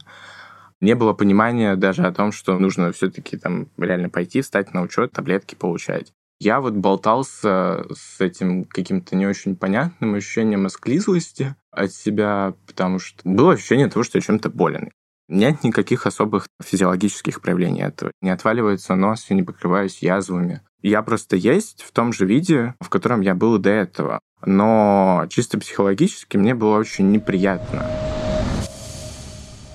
Не 0.81 0.93
было 0.93 1.13
понимания 1.13 1.77
даже 1.77 2.03
о 2.03 2.11
том, 2.11 2.33
что 2.33 2.59
нужно 2.59 2.91
все-таки 2.91 3.37
там 3.37 3.69
реально 3.77 4.09
пойти, 4.09 4.41
встать 4.41 4.73
на 4.73 4.81
учет, 4.81 5.13
таблетки 5.13 5.55
получать. 5.55 6.11
Я 6.37 6.59
вот 6.59 6.73
болтался 6.73 7.85
с 7.93 8.19
этим 8.19 8.65
каким-то 8.65 9.15
не 9.15 9.25
очень 9.25 9.55
понятным 9.55 10.15
ощущением 10.15 10.65
осклизлости 10.65 11.55
от 11.71 11.93
себя, 11.93 12.55
потому 12.67 12.99
что 12.99 13.21
было 13.23 13.53
ощущение 13.53 13.87
того, 13.87 14.03
что 14.03 14.17
я 14.17 14.21
чем-то 14.21 14.49
болен. 14.49 14.91
Нет 15.29 15.63
никаких 15.63 16.05
особых 16.05 16.45
физиологических 16.61 17.39
проявлений 17.39 17.83
этого. 17.83 18.11
Не 18.21 18.31
отваливается 18.31 18.95
нос, 18.95 19.27
я 19.29 19.37
не 19.37 19.43
покрываюсь 19.43 19.99
язвами. 19.99 20.61
Я 20.87 21.01
просто 21.01 21.35
есть 21.35 21.81
в 21.81 21.91
том 21.91 22.13
же 22.13 22.27
виде, 22.27 22.75
в 22.79 22.89
котором 22.89 23.21
я 23.21 23.33
был 23.33 23.57
до 23.57 23.71
этого. 23.71 24.19
Но 24.45 25.25
чисто 25.29 25.57
психологически 25.57 26.37
мне 26.37 26.53
было 26.53 26.77
очень 26.77 27.09
неприятно. 27.09 27.89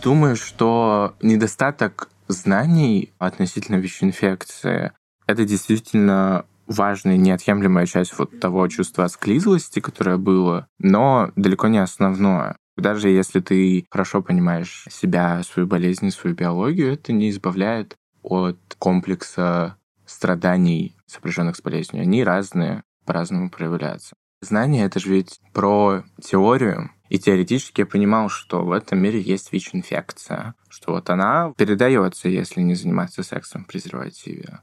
Думаю, 0.05 0.37
что 0.37 1.17
недостаток 1.21 2.11
знаний 2.29 3.13
относительно 3.19 3.75
ВИЧ-инфекции— 3.79 4.93
это 5.27 5.45
действительно 5.45 6.45
важная, 6.69 7.17
неотъемлемая 7.17 7.87
часть 7.87 8.17
вот 8.17 8.39
того 8.39 8.69
чувства 8.69 9.09
склизлости, 9.09 9.81
которое 9.81 10.17
было, 10.17 10.69
но 10.79 11.33
далеко 11.35 11.67
не 11.67 11.79
основное. 11.79 12.55
Даже 12.77 13.09
если 13.09 13.41
ты 13.41 13.85
хорошо 13.91 14.23
понимаешь 14.23 14.87
себя, 14.89 15.43
свою 15.43 15.67
болезнь, 15.67 16.13
свою 16.13 16.37
биологию, 16.37 16.93
это 16.93 17.13
не 17.13 17.31
избавляет 17.31 17.97
от 18.23 18.59
комплекса 18.79 19.75
страданий, 20.11 20.97
сопряженных 21.07 21.57
с 21.57 21.63
болезнью. 21.63 22.03
Они 22.03 22.25
разные, 22.25 22.83
по-разному 23.07 23.51
проявляются. 23.51 24.15
Знание— 24.43 24.85
это 24.87 25.01
же 25.01 25.11
ведь 25.11 25.41
про 25.53 26.03
теорию, 26.23 26.91
и 27.11 27.19
теоретически 27.19 27.83
я 27.83 27.87
понимал, 27.87 28.29
что 28.29 28.65
в 28.65 28.73
этом 28.73 28.99
мире 28.99 29.21
есть 29.21 29.53
ВИЧ-инфекция, 29.53 30.55
что 30.69 30.93
вот 30.93 31.11
она 31.11 31.53
передается, 31.57 32.29
если 32.29 32.61
не 32.63 32.75
заниматься 32.75 33.23
сексом 33.23 33.65
в 33.65 33.67
презервативе. 33.67 34.61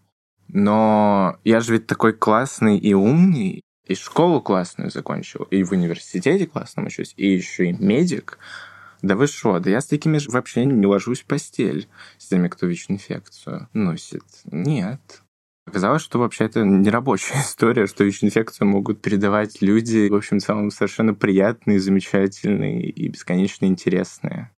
Но 0.48 1.38
я 1.44 1.60
же 1.60 1.74
ведь 1.74 1.88
такой 1.88 2.13
классный 2.13 2.77
и 2.77 2.94
умный, 2.94 3.62
и 3.86 3.96
школу 3.96 4.42
классную 4.42 4.89
закончил, 4.89 5.44
и 5.44 5.63
в 5.63 5.72
университете 5.74 6.48
классно 6.48 6.86
учусь, 6.86 7.13
и 7.16 7.27
еще 7.32 7.70
и 7.70 7.74
медик. 7.74 8.39
Да 9.01 9.16
вы 9.16 9.27
что, 9.27 9.60
да 9.60 9.70
я 9.70 9.82
с 9.82 9.86
такими 9.86 10.18
же 10.18 10.32
вообще 10.32 10.66
не 10.66 10.88
ложусь 10.88 11.22
в 11.22 11.25
постель, 11.25 11.88
с 12.18 12.27
теми, 12.27 12.48
кто 12.48 12.66
ВИЧ-инфекцию 12.66 13.70
носит. 13.74 14.24
Нет. 14.46 15.22
Оказалось, 15.68 16.02
что 16.02 16.20
вообще 16.20 16.46
это 16.46 16.64
не 16.64 16.90
рабочая 16.90 17.40
история, 17.42 17.88
что 17.88 18.06
ВИЧ-инфекцию 18.06 18.68
могут 18.68 19.02
передавать 19.02 19.62
люди, 19.62 20.08
в 20.08 20.16
общем, 20.16 20.40
целом 20.40 20.72
совершенно 20.72 21.14
приятные, 21.14 21.80
замечательные 21.80 22.90
и 22.90 23.10
бесконечно 23.10 23.66
интересные. 23.66 24.52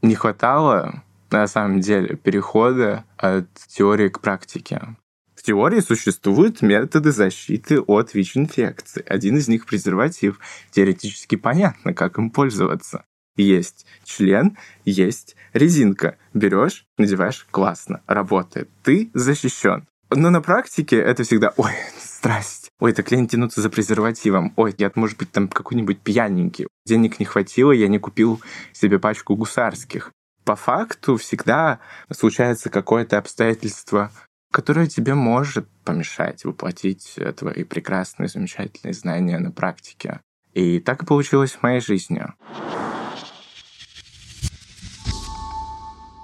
Не 0.00 0.14
хватало, 0.14 1.04
на 1.30 1.46
самом 1.46 1.80
деле, 1.80 2.16
перехода 2.16 3.04
от 3.18 3.48
теории 3.68 4.08
к 4.08 4.20
практике. 4.20 4.96
В 5.34 5.42
теории 5.42 5.80
существуют 5.80 6.62
методы 6.62 7.12
защиты 7.12 7.80
от 7.80 8.14
ВИЧ-инфекции. 8.14 9.04
Один 9.06 9.36
из 9.36 9.46
них 9.46 9.66
презерватив. 9.66 10.38
Теоретически 10.70 11.36
понятно, 11.36 11.92
как 11.92 12.16
им 12.18 12.30
пользоваться. 12.30 13.04
Есть 13.36 13.86
член, 14.04 14.56
есть 14.84 15.36
резинка. 15.52 16.16
Берешь, 16.32 16.86
надеваешь, 16.98 17.46
классно, 17.50 18.02
работает. 18.06 18.70
Ты 18.82 19.10
защищен. 19.14 19.86
Но 20.12 20.30
на 20.30 20.40
практике 20.40 20.96
это 20.96 21.22
всегда, 21.22 21.52
ой, 21.56 21.72
страсть. 21.98 22.70
Ой, 22.80 22.92
так 22.92 23.10
лень 23.12 23.28
тянуться 23.28 23.60
за 23.60 23.70
презервативом. 23.70 24.52
Ой, 24.56 24.74
я, 24.76 24.90
может 24.96 25.18
быть, 25.18 25.30
там 25.30 25.48
какой-нибудь 25.48 26.00
пьяненький. 26.00 26.66
Денег 26.84 27.20
не 27.20 27.26
хватило, 27.26 27.70
я 27.70 27.86
не 27.88 27.98
купил 27.98 28.40
себе 28.72 28.98
пачку 28.98 29.36
гусарских. 29.36 30.10
По 30.44 30.56
факту 30.56 31.16
всегда 31.16 31.78
случается 32.10 32.70
какое-то 32.70 33.18
обстоятельство, 33.18 34.10
которое 34.52 34.88
тебе 34.88 35.14
может 35.14 35.68
помешать 35.84 36.44
воплотить 36.44 37.16
твои 37.36 37.62
прекрасные, 37.62 38.28
замечательные 38.28 38.94
знания 38.94 39.38
на 39.38 39.52
практике. 39.52 40.20
И 40.54 40.80
так 40.80 41.04
и 41.04 41.06
получилось 41.06 41.52
в 41.52 41.62
моей 41.62 41.80
жизни. 41.80 42.24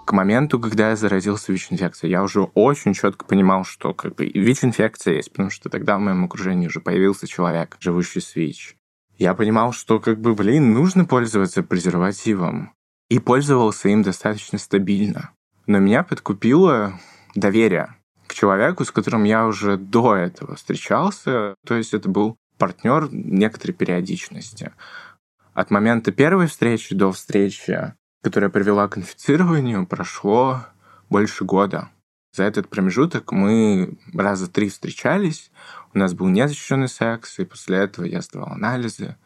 К 0.06 0.12
моменту, 0.12 0.60
когда 0.60 0.90
я 0.90 0.96
заразился 0.96 1.50
ВИЧ-инфекцией, 1.50 2.12
я 2.12 2.22
уже 2.22 2.42
очень 2.42 2.94
четко 2.94 3.24
понимал, 3.26 3.64
что 3.64 3.92
как 3.92 4.14
бы 4.14 4.26
ВИЧ-инфекция 4.26 5.16
есть, 5.16 5.32
потому 5.32 5.50
что 5.50 5.68
тогда 5.68 5.96
в 5.96 6.00
моем 6.00 6.24
окружении 6.24 6.68
уже 6.68 6.78
появился 6.78 7.26
человек, 7.26 7.76
живущий 7.80 8.20
с 8.20 8.36
ВИЧ. 8.36 8.76
Я 9.18 9.34
понимал, 9.34 9.72
что 9.72 9.98
как 9.98 10.20
бы, 10.20 10.36
блин, 10.36 10.72
нужно 10.72 11.06
пользоваться 11.06 11.64
презервативом. 11.64 12.72
И 13.08 13.18
пользовался 13.18 13.88
им 13.88 14.04
достаточно 14.04 14.58
стабильно. 14.58 15.32
Но 15.66 15.80
меня 15.80 16.04
подкупило 16.04 17.00
доверие 17.34 17.96
к 18.28 18.34
человеку, 18.34 18.84
с 18.84 18.92
которым 18.92 19.24
я 19.24 19.44
уже 19.44 19.76
до 19.76 20.14
этого 20.14 20.54
встречался. 20.54 21.56
То 21.66 21.74
есть 21.74 21.94
это 21.94 22.08
был 22.08 22.36
партнер 22.58 23.08
некоторой 23.10 23.74
периодичности. 23.74 24.72
От 25.52 25.72
момента 25.72 26.12
первой 26.12 26.46
встречи 26.46 26.94
до 26.94 27.10
встречи, 27.10 27.92
которая 28.26 28.50
привела 28.50 28.88
к 28.88 28.98
инфицированию, 28.98 29.86
прошло 29.86 30.66
больше 31.08 31.44
года. 31.44 31.90
За 32.32 32.42
этот 32.42 32.68
промежуток 32.68 33.30
мы 33.30 33.98
раза 34.12 34.50
три 34.50 34.68
встречались, 34.68 35.52
у 35.94 35.98
нас 35.98 36.12
был 36.12 36.26
незащищенный 36.26 36.88
секс, 36.88 37.38
и 37.38 37.44
после 37.44 37.76
этого 37.78 38.04
я 38.04 38.20
сдавал 38.22 38.48
анализы. 38.48 39.16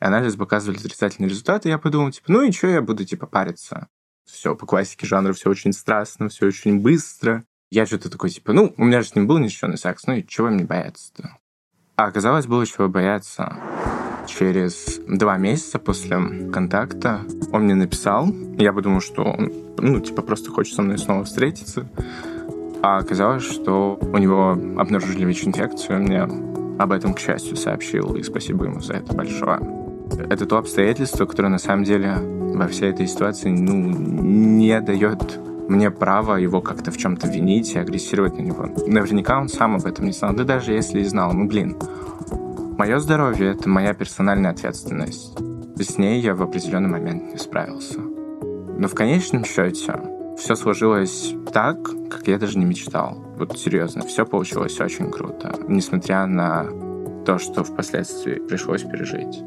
И 0.00 0.04
анализы 0.06 0.38
показывали 0.38 0.78
отрицательные 0.78 1.28
результаты, 1.28 1.68
я 1.68 1.76
подумал, 1.76 2.10
типа, 2.12 2.32
ну 2.32 2.40
и 2.40 2.50
что 2.50 2.68
я 2.68 2.80
буду, 2.80 3.04
типа, 3.04 3.26
париться? 3.26 3.88
Все 4.24 4.54
по 4.54 4.64
классике 4.64 5.06
жанра, 5.06 5.34
все 5.34 5.50
очень 5.50 5.74
страстно, 5.74 6.30
все 6.30 6.46
очень 6.46 6.80
быстро. 6.80 7.44
Я 7.70 7.84
что-то 7.84 8.08
такой, 8.08 8.30
типа, 8.30 8.54
ну, 8.54 8.72
у 8.78 8.84
меня 8.86 9.02
же 9.02 9.08
с 9.08 9.14
ним 9.14 9.26
был 9.26 9.36
незащищенный 9.36 9.76
секс, 9.76 10.06
ну 10.06 10.14
и 10.14 10.26
чего 10.26 10.48
мне 10.48 10.64
бояться-то? 10.64 11.36
А 11.96 12.04
оказалось, 12.04 12.46
было 12.46 12.64
чего 12.64 12.88
бояться. 12.88 13.54
Через 14.26 15.00
два 15.06 15.36
месяца 15.36 15.78
после 15.78 16.50
контакта 16.52 17.20
он 17.52 17.64
мне 17.64 17.74
написал. 17.74 18.28
Я 18.58 18.72
подумал, 18.72 19.00
что 19.00 19.22
он, 19.22 19.52
ну, 19.78 20.00
типа, 20.00 20.22
просто 20.22 20.50
хочет 20.50 20.74
со 20.74 20.82
мной 20.82 20.98
снова 20.98 21.24
встретиться. 21.24 21.86
А 22.82 22.98
оказалось, 22.98 23.44
что 23.44 23.98
у 24.00 24.18
него 24.18 24.50
обнаружили 24.78 25.24
ВИЧ-инфекцию. 25.24 26.02
Мне 26.02 26.22
об 26.78 26.92
этом, 26.92 27.14
к 27.14 27.18
счастью, 27.18 27.56
сообщил, 27.56 28.14
и 28.14 28.22
спасибо 28.22 28.66
ему 28.66 28.80
за 28.80 28.94
это 28.94 29.14
большое. 29.14 29.60
Это 30.30 30.46
то 30.46 30.58
обстоятельство, 30.58 31.26
которое 31.26 31.48
на 31.48 31.58
самом 31.58 31.84
деле 31.84 32.16
во 32.16 32.68
всей 32.68 32.90
этой 32.90 33.06
ситуации 33.06 33.50
ну, 33.50 33.74
не 33.74 34.80
дает 34.80 35.40
мне 35.68 35.90
право 35.90 36.36
его 36.36 36.60
как-то 36.60 36.90
в 36.90 36.96
чем-то 36.96 37.28
винить 37.28 37.74
и 37.74 37.78
агрессировать 37.78 38.36
на 38.38 38.42
него. 38.42 38.68
Наверняка 38.86 39.40
он 39.40 39.48
сам 39.48 39.74
об 39.74 39.84
этом 39.84 40.06
не 40.06 40.12
знал. 40.12 40.34
Да 40.34 40.44
даже 40.44 40.72
если 40.72 41.00
и 41.00 41.04
знал, 41.04 41.32
ну 41.32 41.46
блин, 41.46 41.76
мое 42.78 42.98
здоровье— 42.98 43.50
это 43.52 43.68
моя 43.68 43.94
персональная 43.94 44.50
ответственность. 44.50 45.36
С 45.76 45.98
ней 45.98 46.20
я 46.20 46.34
в 46.34 46.42
определенный 46.42 46.88
момент 46.88 47.32
не 47.32 47.38
справился. 47.38 48.00
Но 48.00 48.88
в 48.88 48.94
конечном 48.94 49.44
счете 49.44 50.00
все 50.38 50.54
сложилось 50.54 51.34
так, 51.52 51.82
как 52.10 52.26
я 52.28 52.38
даже 52.38 52.58
не 52.58 52.64
мечтал. 52.64 53.18
Вот 53.38 53.58
серьезно, 53.58 54.06
все 54.06 54.24
получилось 54.24 54.80
очень 54.80 55.10
круто, 55.10 55.54
несмотря 55.68 56.26
на 56.26 56.66
то, 57.24 57.38
что 57.38 57.64
впоследствии 57.64 58.34
пришлось 58.34 58.82
пережить. 58.82 59.42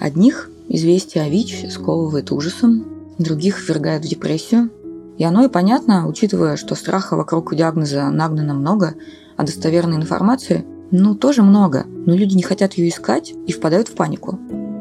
Одних 0.00 0.50
Известие 0.68 1.24
о 1.24 1.28
ВИЧ 1.28 1.70
сковывает 1.70 2.32
ужасом, 2.32 2.84
других 3.18 3.60
ввергает 3.60 4.04
в 4.04 4.08
депрессию. 4.08 4.70
И 5.18 5.24
оно 5.24 5.44
и 5.44 5.48
понятно, 5.48 6.08
учитывая, 6.08 6.56
что 6.56 6.74
страха 6.74 7.16
вокруг 7.16 7.54
диагноза 7.54 8.08
нагнано 8.10 8.54
много, 8.54 8.94
а 9.36 9.44
достоверной 9.44 9.96
информации, 9.96 10.64
ну, 10.90 11.14
тоже 11.14 11.42
много, 11.42 11.84
но 11.86 12.14
люди 12.14 12.34
не 12.34 12.42
хотят 12.42 12.74
ее 12.74 12.88
искать 12.88 13.32
и 13.46 13.52
впадают 13.52 13.88
в 13.88 13.94
панику. 13.94 14.38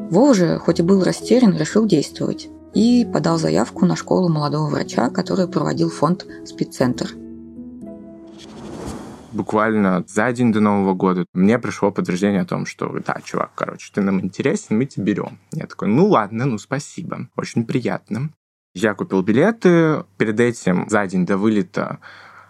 Вова 0.09 0.33
же, 0.33 0.59
хоть 0.59 0.79
и 0.79 0.83
был 0.83 1.03
растерян, 1.03 1.57
решил 1.57 1.85
действовать 1.85 2.49
и 2.73 3.07
подал 3.11 3.37
заявку 3.37 3.85
на 3.85 3.95
школу 3.95 4.29
молодого 4.29 4.69
врача, 4.69 5.09
который 5.09 5.47
проводил 5.47 5.89
фонд 5.89 6.25
«Спидцентр», 6.45 7.15
буквально 9.33 10.03
за 10.07 10.31
день 10.31 10.51
до 10.51 10.59
Нового 10.59 10.93
года 10.93 11.25
мне 11.33 11.59
пришло 11.59 11.91
подтверждение 11.91 12.41
о 12.41 12.45
том, 12.45 12.65
что 12.65 12.87
да, 13.05 13.19
чувак, 13.23 13.51
короче, 13.55 13.91
ты 13.93 14.01
нам 14.01 14.21
интересен, 14.21 14.77
мы 14.77 14.85
тебя 14.85 15.03
берем. 15.03 15.39
Я 15.51 15.67
такой, 15.67 15.87
ну 15.87 16.07
ладно, 16.07 16.45
ну 16.45 16.57
спасибо, 16.57 17.27
очень 17.35 17.65
приятно. 17.65 18.29
Я 18.75 18.93
купил 18.93 19.21
билеты, 19.21 20.03
перед 20.17 20.39
этим 20.39 20.87
за 20.89 21.05
день 21.05 21.25
до 21.25 21.37
вылета 21.37 21.99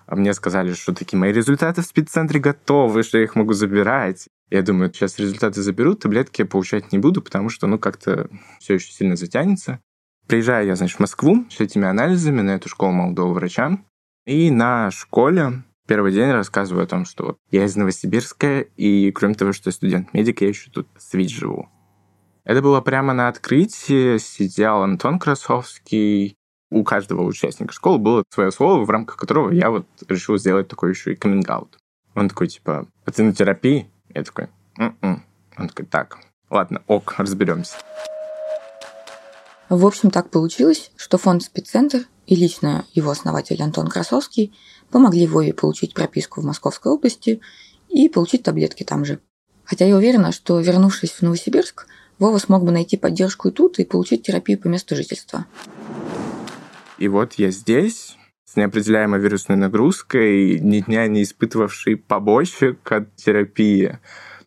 мне 0.07 0.33
сказали, 0.33 0.73
что 0.73 0.93
такие 0.93 1.17
мои 1.17 1.31
результаты 1.31 1.81
в 1.81 1.85
спеццентре 1.85 2.39
готовы, 2.39 3.03
что 3.03 3.17
я 3.17 3.23
их 3.23 3.35
могу 3.35 3.53
забирать. 3.53 4.27
Я 4.49 4.61
думаю, 4.61 4.93
сейчас 4.93 5.17
результаты 5.19 5.61
заберут, 5.61 6.01
таблетки 6.01 6.41
я 6.41 6.45
получать 6.45 6.91
не 6.91 6.99
буду, 6.99 7.21
потому 7.21 7.49
что, 7.49 7.67
ну, 7.67 7.79
как-то 7.79 8.29
все 8.59 8.75
еще 8.75 8.91
сильно 8.91 9.15
затянется. 9.15 9.79
Приезжаю 10.27 10.67
я, 10.67 10.75
значит, 10.75 10.97
в 10.97 10.99
Москву 10.99 11.45
с 11.49 11.59
этими 11.59 11.87
анализами 11.87 12.41
на 12.41 12.51
эту 12.51 12.69
школу 12.69 12.93
молодого 12.93 13.33
врача. 13.33 13.79
И 14.25 14.51
на 14.51 14.89
школе 14.91 15.63
первый 15.87 16.13
день 16.13 16.31
рассказываю 16.31 16.83
о 16.83 16.87
том, 16.87 17.05
что 17.05 17.37
я 17.51 17.65
из 17.65 17.75
Новосибирска, 17.75 18.61
и 18.61 19.11
кроме 19.11 19.33
того, 19.33 19.51
что 19.51 19.69
я 19.69 19.73
студент-медик, 19.73 20.41
я 20.41 20.47
еще 20.47 20.69
тут 20.71 20.87
с 20.97 21.13
ВИЧ 21.13 21.39
живу. 21.39 21.69
Это 22.45 22.61
было 22.61 22.81
прямо 22.81 23.13
на 23.13 23.29
открытии, 23.29 24.17
сидел 24.17 24.81
Антон 24.81 25.19
Красовский. 25.19 26.35
У 26.73 26.83
каждого 26.83 27.21
участника 27.21 27.71
школы 27.71 27.99
было 27.99 28.23
свое 28.33 28.51
слово, 28.51 28.83
в 28.83 28.89
рамках 28.89 29.15
которого 29.15 29.51
я 29.51 29.69
вот 29.69 29.85
решил 30.09 30.39
сделать 30.39 30.67
такой 30.67 30.89
еще 30.89 31.13
и 31.13 31.15
каминг. 31.15 31.47
Он 32.15 32.29
такой, 32.29 32.47
типа, 32.47 32.87
а 33.05 33.11
ты 33.11 33.21
на 33.21 33.31
терапии? 33.31 33.91
Я 34.09 34.23
такой, 34.23 34.47
М-м". 34.79 35.23
он 35.55 35.67
такой, 35.67 35.85
так, 35.85 36.17
ладно, 36.49 36.81
ок, 36.87 37.13
разберемся. 37.19 37.75
В 39.69 39.85
общем, 39.85 40.09
так 40.09 40.31
получилось, 40.31 40.91
что 40.95 41.19
фонд 41.19 41.43
«Спеццентр» 41.43 42.07
и 42.25 42.35
лично 42.35 42.85
его 42.93 43.11
основатель 43.11 43.61
Антон 43.61 43.87
Красовский 43.87 44.51
помогли 44.89 45.27
Вове 45.27 45.53
получить 45.53 45.93
прописку 45.93 46.41
в 46.41 46.45
Московской 46.45 46.91
области 46.91 47.39
и 47.87 48.09
получить 48.09 48.41
таблетки 48.41 48.81
там 48.81 49.05
же. 49.05 49.19
Хотя 49.63 49.85
я 49.85 49.95
уверена, 49.95 50.31
что, 50.31 50.59
вернувшись 50.59 51.11
в 51.11 51.21
Новосибирск, 51.21 51.85
Вова 52.17 52.39
смог 52.39 52.63
бы 52.63 52.71
найти 52.71 52.97
поддержку 52.97 53.49
и 53.49 53.51
тут, 53.51 53.77
и 53.77 53.85
получить 53.85 54.23
терапию 54.23 54.59
по 54.59 54.67
месту 54.67 54.95
жительства. 54.95 55.45
И 56.97 57.07
вот 57.07 57.33
я 57.33 57.51
здесь, 57.51 58.17
с 58.45 58.55
неопределяемой 58.55 59.19
вирусной 59.19 59.57
нагрузкой, 59.57 60.59
ни 60.59 60.79
дня 60.79 61.07
не 61.07 61.23
испытывавший 61.23 61.97
побочек 61.97 62.91
от 62.91 63.15
терапии, 63.15 63.99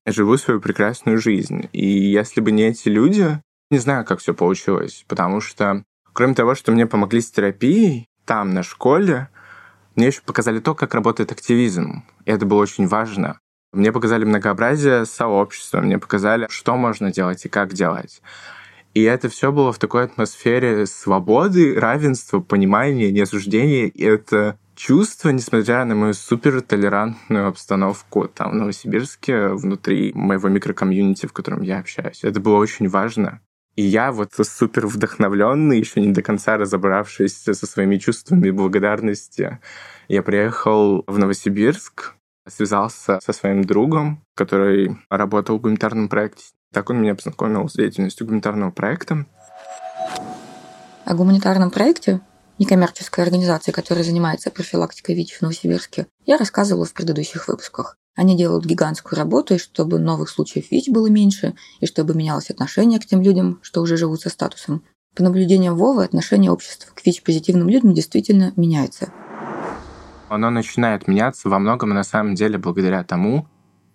живу 0.07 0.37
свою 0.37 0.61
прекрасную 0.61 1.19
жизнь. 1.19 1.69
И 1.73 1.87
если 1.87 2.41
бы 2.41 2.53
не 2.53 2.69
эти 2.69 2.89
люди, 2.89 3.41
не 3.71 3.79
знаю, 3.79 4.05
как 4.05 4.21
все 4.21 4.33
получилось, 4.33 5.05
потому 5.09 5.41
что, 5.41 5.83
кроме 6.13 6.35
того, 6.35 6.55
что 6.55 6.73
мне 6.73 6.87
помогли 6.87 7.21
с 7.21 7.31
терапией, 7.31 8.07
там, 8.25 8.55
на 8.55 8.63
школе, 8.63 9.29
мне 9.97 10.09
еще 10.09 10.21
показали 10.23 10.61
то, 10.61 10.75
как 10.75 10.95
работает 10.95 11.33
активизм. 11.33 12.05
И 12.25 12.31
это 12.31 12.47
было 12.47 12.61
очень 12.61 12.87
важно. 12.87 13.41
Мне 13.73 13.93
показали 13.93 14.25
многообразие 14.25 15.05
сообщества, 15.05 15.81
мне 15.81 15.99
показали, 15.99 16.47
что 16.49 16.77
можно 16.77 17.13
делать 17.13 17.45
и 17.45 17.49
как 17.49 17.73
делать. 17.73 18.23
И 18.97 19.03
это 19.03 19.29
все 19.29 19.53
было 19.53 19.75
в 19.75 19.79
такой 19.79 20.05
атмосфере 20.05 20.87
свободы, 20.87 21.79
равенства, 21.79 22.41
понимания, 22.41 23.13
неосуждения. 23.13 23.89
И 23.89 24.03
это 24.03 24.59
чувство, 24.75 25.29
несмотря 25.29 25.85
на 25.85 25.95
мою 25.95 26.15
супер 26.15 26.63
толерантную 26.63 27.47
обстановку 27.47 28.27
там 28.27 28.53
в 28.53 28.55
Новосибирске, 28.55 29.49
внутри 29.49 30.13
моего 30.15 30.49
микрокомьюнити, 30.49 31.27
в 31.27 31.35
котором 31.35 31.61
я 31.61 31.81
общаюсь. 31.81 32.25
Это 32.25 32.41
было 32.41 32.57
очень 32.57 32.89
важно. 32.89 33.43
И 33.75 33.83
я 33.83 34.13
вот 34.13 34.31
супер 34.33 34.87
вдохновленный, 34.87 35.79
еще 35.79 36.01
не 36.01 36.15
до 36.15 36.23
конца 36.23 36.57
разобравшись 36.57 37.37
со 37.37 37.67
своими 37.67 37.99
чувствами 37.99 38.49
благодарности, 38.49 39.59
я 40.09 40.23
приехал 40.23 41.05
в 41.07 41.19
Новосибирск, 41.19 42.15
связался 42.49 43.21
со 43.23 43.33
своим 43.35 43.63
другом, 43.63 44.25
который 44.35 44.97
работал 45.11 45.59
в 45.59 45.61
гуманитарном 45.61 46.09
проекте. 46.09 46.45
Так 46.77 46.91
он 46.91 47.01
меня 47.01 47.15
познакомил 47.15 47.71
с 47.71 47.73
деятельностью 47.73 48.27
гуманитарного 48.27 48.71
проекта. 48.71 49.25
О 51.07 51.15
гуманитарном 51.15 51.71
проекте 51.71 52.21
некоммерческой 52.59 53.25
организации, 53.25 53.73
которая 53.73 54.05
занимается 54.05 54.51
профилактикой 54.51 55.15
ВИЧ 55.15 55.39
в 55.39 55.41
Новосибирске, 55.41 56.07
я 56.27 56.37
рассказывала 56.37 56.85
в 56.85 56.93
предыдущих 56.93 57.49
выпусках. 57.49 57.97
Они 58.15 58.37
делают 58.37 58.67
гигантскую 58.67 59.19
работу, 59.19 59.55
и 59.55 59.59
чтобы 59.59 59.99
новых 59.99 60.29
случаев 60.29 60.71
ВИЧ 60.71 60.91
было 60.91 61.07
меньше, 61.07 61.55
и 61.81 61.87
чтобы 61.87 62.13
менялось 62.13 62.51
отношение 62.51 63.01
к 63.01 63.07
тем 63.07 63.23
людям, 63.23 63.59
что 63.63 63.81
уже 63.81 63.97
живут 63.97 64.21
со 64.21 64.29
статусом. 64.29 64.85
По 65.15 65.23
наблюдениям 65.23 65.79
Вовы, 65.79 66.05
отношение 66.05 66.51
общества 66.51 66.93
к 66.95 67.07
ВИЧ-позитивным 67.07 67.71
людям 67.71 67.95
действительно 67.95 68.53
меняется. 68.57 69.11
Оно 70.29 70.51
начинает 70.51 71.09
меняться 71.09 71.49
во 71.49 71.59
многом, 71.59 71.95
на 71.95 72.05
самом 72.05 72.35
деле, 72.35 72.59
благодаря 72.59 73.03
тому, 73.03 73.49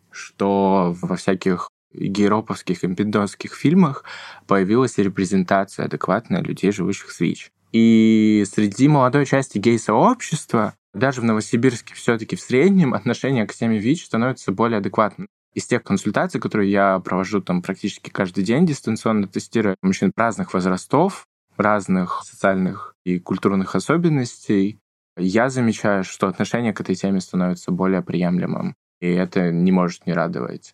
что 0.09 0.95
во 0.99 1.15
всяких 1.15 1.70
гейроповских 1.93 2.83
и 2.83 2.95
пиндонских 2.95 3.53
фильмах 3.53 4.03
появилась 4.47 4.97
репрезентация 4.97 5.85
адекватная 5.85 6.41
людей, 6.41 6.71
живущих 6.71 7.11
с 7.11 7.19
ВИЧ. 7.19 7.51
И 7.71 8.43
среди 8.51 8.87
молодой 8.87 9.25
части 9.25 9.57
гей-сообщества 9.57 10.73
даже 10.93 11.21
в 11.21 11.23
Новосибирске 11.23 11.95
все-таки 11.95 12.35
в 12.35 12.41
среднем 12.41 12.93
отношение 12.93 13.47
к 13.47 13.53
теме 13.53 13.77
ВИЧ 13.77 14.05
становится 14.05 14.51
более 14.51 14.79
адекватным. 14.79 15.27
Из 15.53 15.65
тех 15.65 15.83
консультаций, 15.83 16.39
которые 16.39 16.71
я 16.71 16.99
провожу 16.99 17.41
там 17.41 17.61
практически 17.61 18.09
каждый 18.09 18.43
день, 18.43 18.65
дистанционно 18.65 19.27
тестируя 19.27 19.75
мужчин 19.81 20.11
разных 20.15 20.53
возрастов, 20.53 21.25
разных 21.57 22.21
социальных 22.23 22.95
и 23.03 23.19
культурных 23.19 23.75
особенностей, 23.75 24.79
я 25.17 25.49
замечаю, 25.49 26.03
что 26.03 26.27
отношение 26.27 26.73
к 26.73 26.79
этой 26.79 26.95
теме 26.95 27.19
становится 27.19 27.71
более 27.71 28.01
приемлемым. 28.01 28.75
И 29.01 29.07
это 29.07 29.51
не 29.51 29.71
может 29.71 30.05
не 30.05 30.13
радовать. 30.13 30.73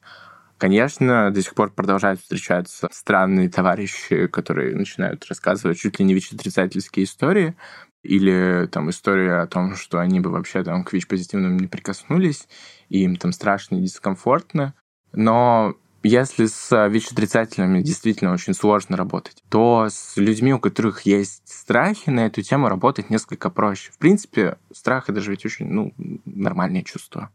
Конечно, 0.57 1.29
до 1.31 1.41
сих 1.41 1.53
пор 1.53 1.71
продолжают 1.71 2.19
встречаться 2.19 2.87
странные 2.91 3.49
товарищи, 3.49 4.27
которые 4.27 4.75
начинают 4.75 5.25
рассказывать 5.27 5.77
чуть 5.77 5.99
ли 5.99 6.05
не 6.05 6.15
ВИЧ-отрицательские 6.15 7.05
истории, 7.05 7.55
или 8.03 8.67
там 8.71 8.89
история 8.89 9.41
о 9.41 9.47
том, 9.47 9.75
что 9.75 9.99
они 9.99 10.19
бы 10.19 10.31
вообще 10.31 10.63
там 10.63 10.83
к 10.83 10.93
ВИЧ-позитивным 10.93 11.57
не 11.57 11.67
прикоснулись, 11.67 12.47
и 12.89 13.03
им 13.03 13.17
там 13.17 13.33
страшно 13.33 13.75
и 13.75 13.81
дискомфортно. 13.81 14.73
Но 15.11 15.75
если 16.03 16.45
с 16.45 16.87
ВИЧ-отрицательными 16.87 17.81
действительно 17.81 18.31
очень 18.33 18.53
сложно 18.53 18.97
работать, 18.97 19.43
то 19.49 19.87
с 19.89 20.17
людьми, 20.17 20.53
у 20.53 20.59
которых 20.59 21.01
есть 21.01 21.41
страхи, 21.45 22.09
на 22.09 22.25
эту 22.25 22.41
тему 22.41 22.69
работать 22.69 23.09
несколько 23.09 23.49
проще. 23.49 23.91
В 23.91 23.97
принципе, 23.97 24.57
страх— 24.71 25.05
это 25.09 25.21
же 25.21 25.31
ведь 25.31 25.45
очень 25.45 25.67
ну, 25.67 25.93
нормальное 26.25 26.83
чувство. 26.83 27.29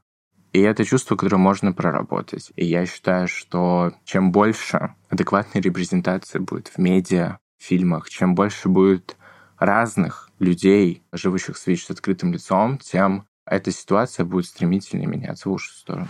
И 0.52 0.60
это 0.60 0.84
чувство, 0.84 1.16
которое 1.16 1.38
можно 1.38 1.72
проработать. 1.72 2.52
И 2.56 2.66
я 2.66 2.84
считаю, 2.84 3.26
что 3.26 3.92
чем 4.04 4.32
больше 4.32 4.94
адекватной 5.08 5.62
репрезентации 5.62 6.38
будет 6.38 6.68
в 6.68 6.78
медиа, 6.78 7.38
в 7.58 7.64
фильмах, 7.64 8.10
чем 8.10 8.34
больше 8.34 8.68
будет 8.68 9.16
разных 9.58 10.30
людей, 10.38 11.02
живущих 11.12 11.56
с 11.56 11.66
ВИЧ 11.66 11.86
с 11.86 11.90
открытым 11.90 12.32
лицом, 12.32 12.78
тем 12.78 13.26
эта 13.46 13.70
ситуация 13.70 14.26
будет 14.26 14.46
стремительно 14.46 15.06
меняться 15.06 15.48
в 15.48 15.52
лучшую 15.52 15.74
сторону. 15.74 16.08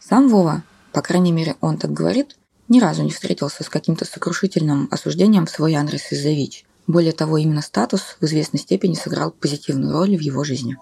Сам 0.00 0.28
Вова, 0.28 0.62
по 0.92 1.02
крайней 1.02 1.32
мере, 1.32 1.56
он 1.60 1.76
так 1.76 1.92
говорит, 1.92 2.38
ни 2.68 2.80
разу 2.80 3.02
не 3.02 3.10
встретился 3.10 3.62
с 3.62 3.68
каким-то 3.68 4.06
сокрушительным 4.06 4.88
осуждением 4.90 5.44
в 5.44 5.50
свой 5.50 5.74
адрес 5.74 6.12
из-за 6.12 6.30
ВИЧ. 6.30 6.64
Более 6.86 7.12
того, 7.12 7.36
именно 7.36 7.60
статус 7.60 8.16
в 8.20 8.24
известной 8.24 8.60
степени 8.60 8.94
сыграл 8.94 9.32
позитивную 9.32 9.92
роль 9.92 10.16
в 10.16 10.20
его 10.20 10.44
жизни. 10.44 10.78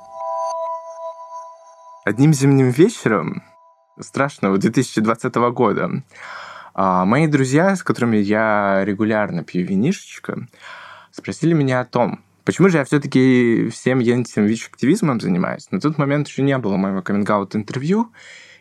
Одним 2.06 2.32
зимним 2.32 2.70
вечером 2.70 3.42
страшного 3.98 4.58
2020 4.58 5.34
года 5.50 6.04
а, 6.72 7.04
мои 7.04 7.26
друзья, 7.26 7.74
с 7.74 7.82
которыми 7.82 8.16
я 8.18 8.84
регулярно 8.84 9.42
пью 9.42 9.66
винишечко, 9.66 10.46
спросили 11.10 11.52
меня 11.52 11.80
о 11.80 11.84
том, 11.84 12.20
почему 12.44 12.68
же 12.68 12.78
я 12.78 12.84
все-таки 12.84 13.70
всем 13.72 13.98
этим 13.98 14.46
ВИЧ-активизмом 14.46 15.20
занимаюсь. 15.20 15.68
На 15.72 15.80
тот 15.80 15.98
момент 15.98 16.28
еще 16.28 16.42
не 16.42 16.56
было 16.58 16.76
моего 16.76 17.02
каминг 17.02 17.28
интервью 17.56 18.12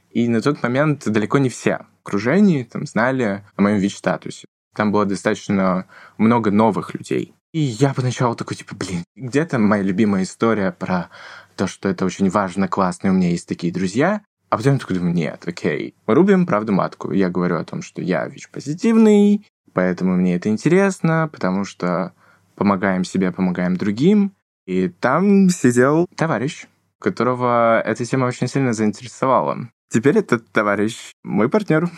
и 0.10 0.28
на 0.28 0.42
тот 0.42 0.64
момент 0.64 1.08
далеко 1.08 1.38
не 1.38 1.50
все 1.50 1.86
в 2.00 2.08
окружении 2.08 2.64
там, 2.64 2.88
знали 2.88 3.44
о 3.56 3.62
моем 3.62 3.78
ВИЧ-статусе. 3.78 4.48
Там 4.76 4.92
было 4.92 5.06
достаточно 5.06 5.86
много 6.18 6.50
новых 6.50 6.96
людей. 6.96 7.36
И 7.56 7.60
я 7.60 7.94
поначалу 7.94 8.36
такой, 8.36 8.58
типа, 8.58 8.76
блин, 8.76 9.06
где 9.16 9.46
там 9.46 9.64
моя 9.64 9.82
любимая 9.82 10.24
история 10.24 10.72
про 10.74 11.10
то, 11.56 11.68
что 11.68 11.90
это 11.90 12.06
очень 12.06 12.30
важно, 12.30 12.68
классно, 12.68 13.08
и 13.08 13.12
у 13.12 13.14
меня 13.14 13.30
есть 13.30 13.48
такие 13.48 13.74
друзья. 13.74 14.22
А 14.50 14.58
потом 14.58 14.74
я 14.74 14.80
такой 14.80 14.98
думаю, 14.98 15.14
нет, 15.14 15.44
окей, 15.48 15.96
рубим 16.06 16.46
правду 16.46 16.72
матку. 16.72 17.12
Я 17.12 17.30
говорю 17.30 17.58
о 17.58 17.66
том, 17.66 17.82
что 17.82 18.02
я 18.02 18.28
ВИЧ-позитивный, 18.28 19.46
поэтому 19.74 20.16
мне 20.16 20.36
это 20.36 20.50
интересно, 20.50 21.30
потому 21.32 21.66
что 21.66 22.14
помогаем 22.56 23.04
себе, 23.04 23.32
помогаем 23.32 23.76
другим. 23.76 24.34
И 24.66 24.90
там 24.90 25.50
сидел 25.50 26.08
товарищ, 26.16 26.66
которого 27.00 27.82
эта 27.82 28.06
тема 28.06 28.26
очень 28.26 28.48
сильно 28.48 28.74
заинтересовала. 28.74 29.70
Теперь 29.90 30.18
этот 30.18 30.50
товарищ 30.52 31.12
мой 31.24 31.50
партнер. 31.50 31.90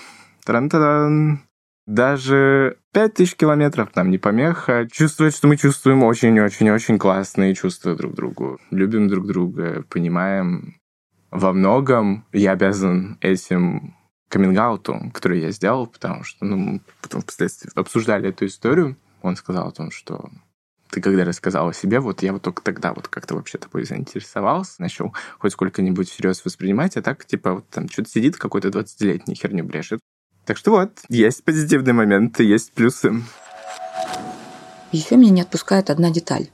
Тран-тадан. 0.45 1.41
Даже 1.87 2.77
5000 2.91 3.35
километров 3.35 3.95
нам 3.95 4.11
не 4.11 4.17
помеха. 4.17 4.87
Чувствовать, 4.91 5.33
что 5.33 5.47
мы 5.47 5.55
чувствуем 5.55 6.03
очень-очень-очень 6.03 6.99
классные 6.99 7.55
чувства 7.55 7.95
друг 7.95 8.13
другу. 8.13 8.59
Любим 8.71 9.07
друг 9.07 9.25
друга, 9.25 9.85
понимаем, 9.89 10.75
во 11.31 11.53
многом 11.53 12.25
я 12.33 12.51
обязан 12.51 13.17
этим 13.21 13.95
каминг 14.27 15.13
который 15.13 15.39
я 15.39 15.51
сделал, 15.51 15.87
потому 15.87 16.25
что, 16.25 16.43
ну, 16.43 16.57
мы 16.57 16.81
потом 17.01 17.21
впоследствии 17.21 17.71
обсуждали 17.73 18.29
эту 18.29 18.47
историю. 18.47 18.97
Он 19.21 19.37
сказал 19.37 19.69
о 19.69 19.71
том, 19.71 19.89
что 19.89 20.29
ты 20.89 20.99
когда 20.99 21.23
рассказал 21.23 21.69
о 21.69 21.73
себе, 21.73 22.01
вот 22.01 22.21
я 22.21 22.33
вот 22.33 22.41
только 22.41 22.61
тогда 22.63 22.93
вот 22.93 23.07
как-то 23.07 23.35
вообще 23.35 23.59
тобой 23.59 23.85
заинтересовался, 23.85 24.81
начал 24.81 25.13
хоть 25.39 25.53
сколько-нибудь 25.53 26.09
всерьез 26.09 26.43
воспринимать, 26.43 26.97
а 26.97 27.01
так, 27.01 27.25
типа, 27.25 27.53
вот 27.53 27.69
там 27.69 27.87
что-то 27.87 28.09
сидит 28.09 28.35
какой-то 28.35 28.67
20-летний 28.67 29.35
херню 29.35 29.63
брешет. 29.63 30.01
Так 30.47 30.55
что 30.55 30.71
вот, 30.71 31.01
есть 31.09 31.43
позитивные 31.43 31.91
моменты, 31.91 32.41
есть 32.45 32.71
плюсы. 32.71 33.21
Еще 34.93 35.17
меня 35.17 35.31
не 35.31 35.41
отпускает 35.41 35.89
одна 35.89 36.09
деталь. 36.09 36.47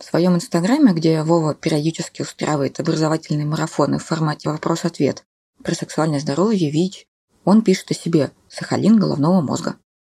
В 0.00 0.04
своем 0.04 0.34
инстаграме, 0.34 0.92
где 0.92 1.22
Вова 1.22 1.54
периодически 1.54 2.22
устраивает 2.22 2.80
образовательные 2.80 3.46
марафоны 3.46 4.00
в 4.00 4.04
формате 4.04 4.50
вопрос-ответ 4.50 5.24
про 5.62 5.76
сексуальное 5.76 6.18
здоровье, 6.18 6.72
ВИЧ, 6.72 7.06
он 7.44 7.62
пишет 7.62 7.92
о 7.92 7.94
себе 7.94 8.32
«Сахалин 8.48 8.98
головного 8.98 9.40
мозга». 9.40 9.76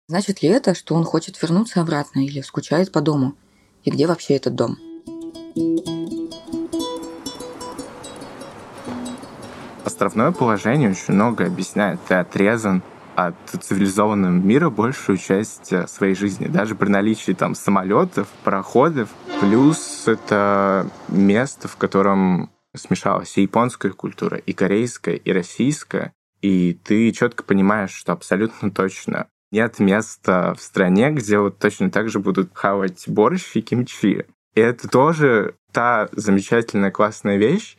Значит 0.08 0.42
ли 0.42 0.48
это, 0.48 0.74
что 0.74 0.96
он 0.96 1.04
хочет 1.04 1.40
вернуться 1.42 1.82
обратно 1.82 2.26
или 2.26 2.40
скучает 2.40 2.94
по 2.94 3.02
дому? 3.02 3.36
И 3.84 3.92
где 3.92 4.08
вообще 4.08 4.38
этот 4.38 4.56
дом? 4.56 4.78
Островное 9.84 10.32
положение 10.32 10.92
очень 10.92 11.14
много 11.14 11.46
объясняет. 11.46 12.00
Ты 12.08 12.14
отрезан 12.16 12.84
от 13.18 13.36
цивилизованного 13.50 14.32
мира 14.32 14.70
большую 14.70 15.18
часть 15.18 15.74
э, 15.74 15.88
своей 15.88 16.14
жизни, 16.14 16.46
даже 16.46 16.76
при 16.76 16.88
наличии 16.88 17.32
там 17.32 17.56
самолетов, 17.56 18.28
пароходов. 18.44 19.10
Плюс 19.42 20.04
это 20.08 20.88
место, 21.08 21.68
в 21.68 21.78
котором 21.78 22.52
смешалась 22.76 23.36
и 23.36 23.42
японская 23.42 23.92
культура, 23.92 24.38
и 24.38 24.54
корейская, 24.54 25.16
и 25.16 25.32
российская, 25.32 26.14
и 26.44 26.80
ты 26.84 27.12
четко 27.12 27.44
понимаешь, 27.44 27.90
что 27.92 28.14
абсолютно 28.14 28.70
точно 28.70 29.26
нет 29.52 29.80
места 29.80 30.54
в 30.54 30.62
стране, 30.62 31.10
где 31.10 31.40
вот 31.40 31.58
точно 31.58 31.90
так 31.90 32.10
же 32.10 32.20
будут 32.20 32.52
хавать 32.54 33.06
борщ 33.08 33.56
и 33.56 33.64
кимчи. 33.64 34.28
И 34.54 34.60
это 34.60 34.88
тоже 34.88 35.56
та 35.72 36.08
замечательная 36.12 36.92
классная 36.92 37.38
вещь, 37.38 37.78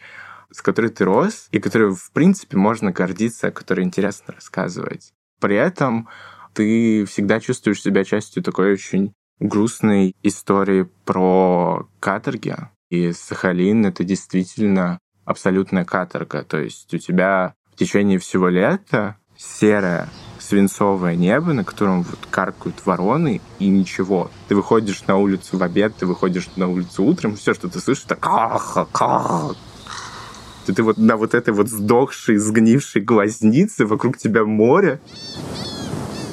с 0.51 0.63
которой 0.63 0.91
ты 0.91 1.05
рос, 1.05 1.47
и 1.53 1.61
которой, 1.61 1.95
в 1.95 2.11
принципе, 2.11 2.57
можно 2.57 2.91
гордиться, 2.91 3.49
о 3.49 3.53
которой 3.53 3.85
интересно 3.85 4.35
рассказывать. 4.35 5.13
При 5.41 5.57
этом 5.57 6.09
ты 6.53 7.05
всегда 7.05 7.41
чувствуешь 7.41 7.83
себя 7.83 8.05
частью 8.05 8.43
такой 8.43 8.73
очень 8.73 9.13
грустной 9.41 10.15
истории 10.23 10.89
про 11.05 11.89
каторги. 12.01 12.57
И 12.91 13.13
Сахалин— 13.13 13.87
это 13.87 14.03
действительно 14.05 14.99
абсолютная 15.25 15.85
каторга. 15.85 16.43
То 16.43 16.59
есть 16.59 16.93
у 16.95 16.99
тебя 16.99 17.55
в 17.73 17.77
течение 17.77 18.19
всего 18.19 18.49
лета 18.49 19.17
серое 19.37 20.09
свинцовое 20.41 21.15
небо, 21.15 21.53
на 21.53 21.65
котором 21.65 22.03
вот 22.03 22.19
каркают 22.31 22.85
вороны, 22.87 23.41
и 23.59 23.69
ничего. 23.69 24.31
Ты 24.49 24.57
выходишь 24.57 25.07
на 25.07 25.17
улицу 25.17 25.59
в 25.59 25.63
обед, 25.63 25.95
ты 25.97 26.07
выходишь 26.07 26.49
на 26.57 26.69
улицу 26.69 27.05
утром, 27.05 27.37
все, 27.37 27.55
что 27.55 27.69
ты 27.69 27.81
слышишь, 27.81 28.05
это 28.07 28.17
ках, 28.17 28.89
ках, 28.93 29.55
ты, 30.69 30.75
ты 30.75 30.83
вот 30.83 30.99
на 30.99 31.17
вот 31.17 31.35
этой 31.35 31.55
вот 31.55 31.69
сдохшей, 31.69 32.37
сгнившей 32.37 33.01
глазнице, 33.01 33.87
вокруг 33.87 34.19
тебя 34.19 34.45
море. 34.45 35.01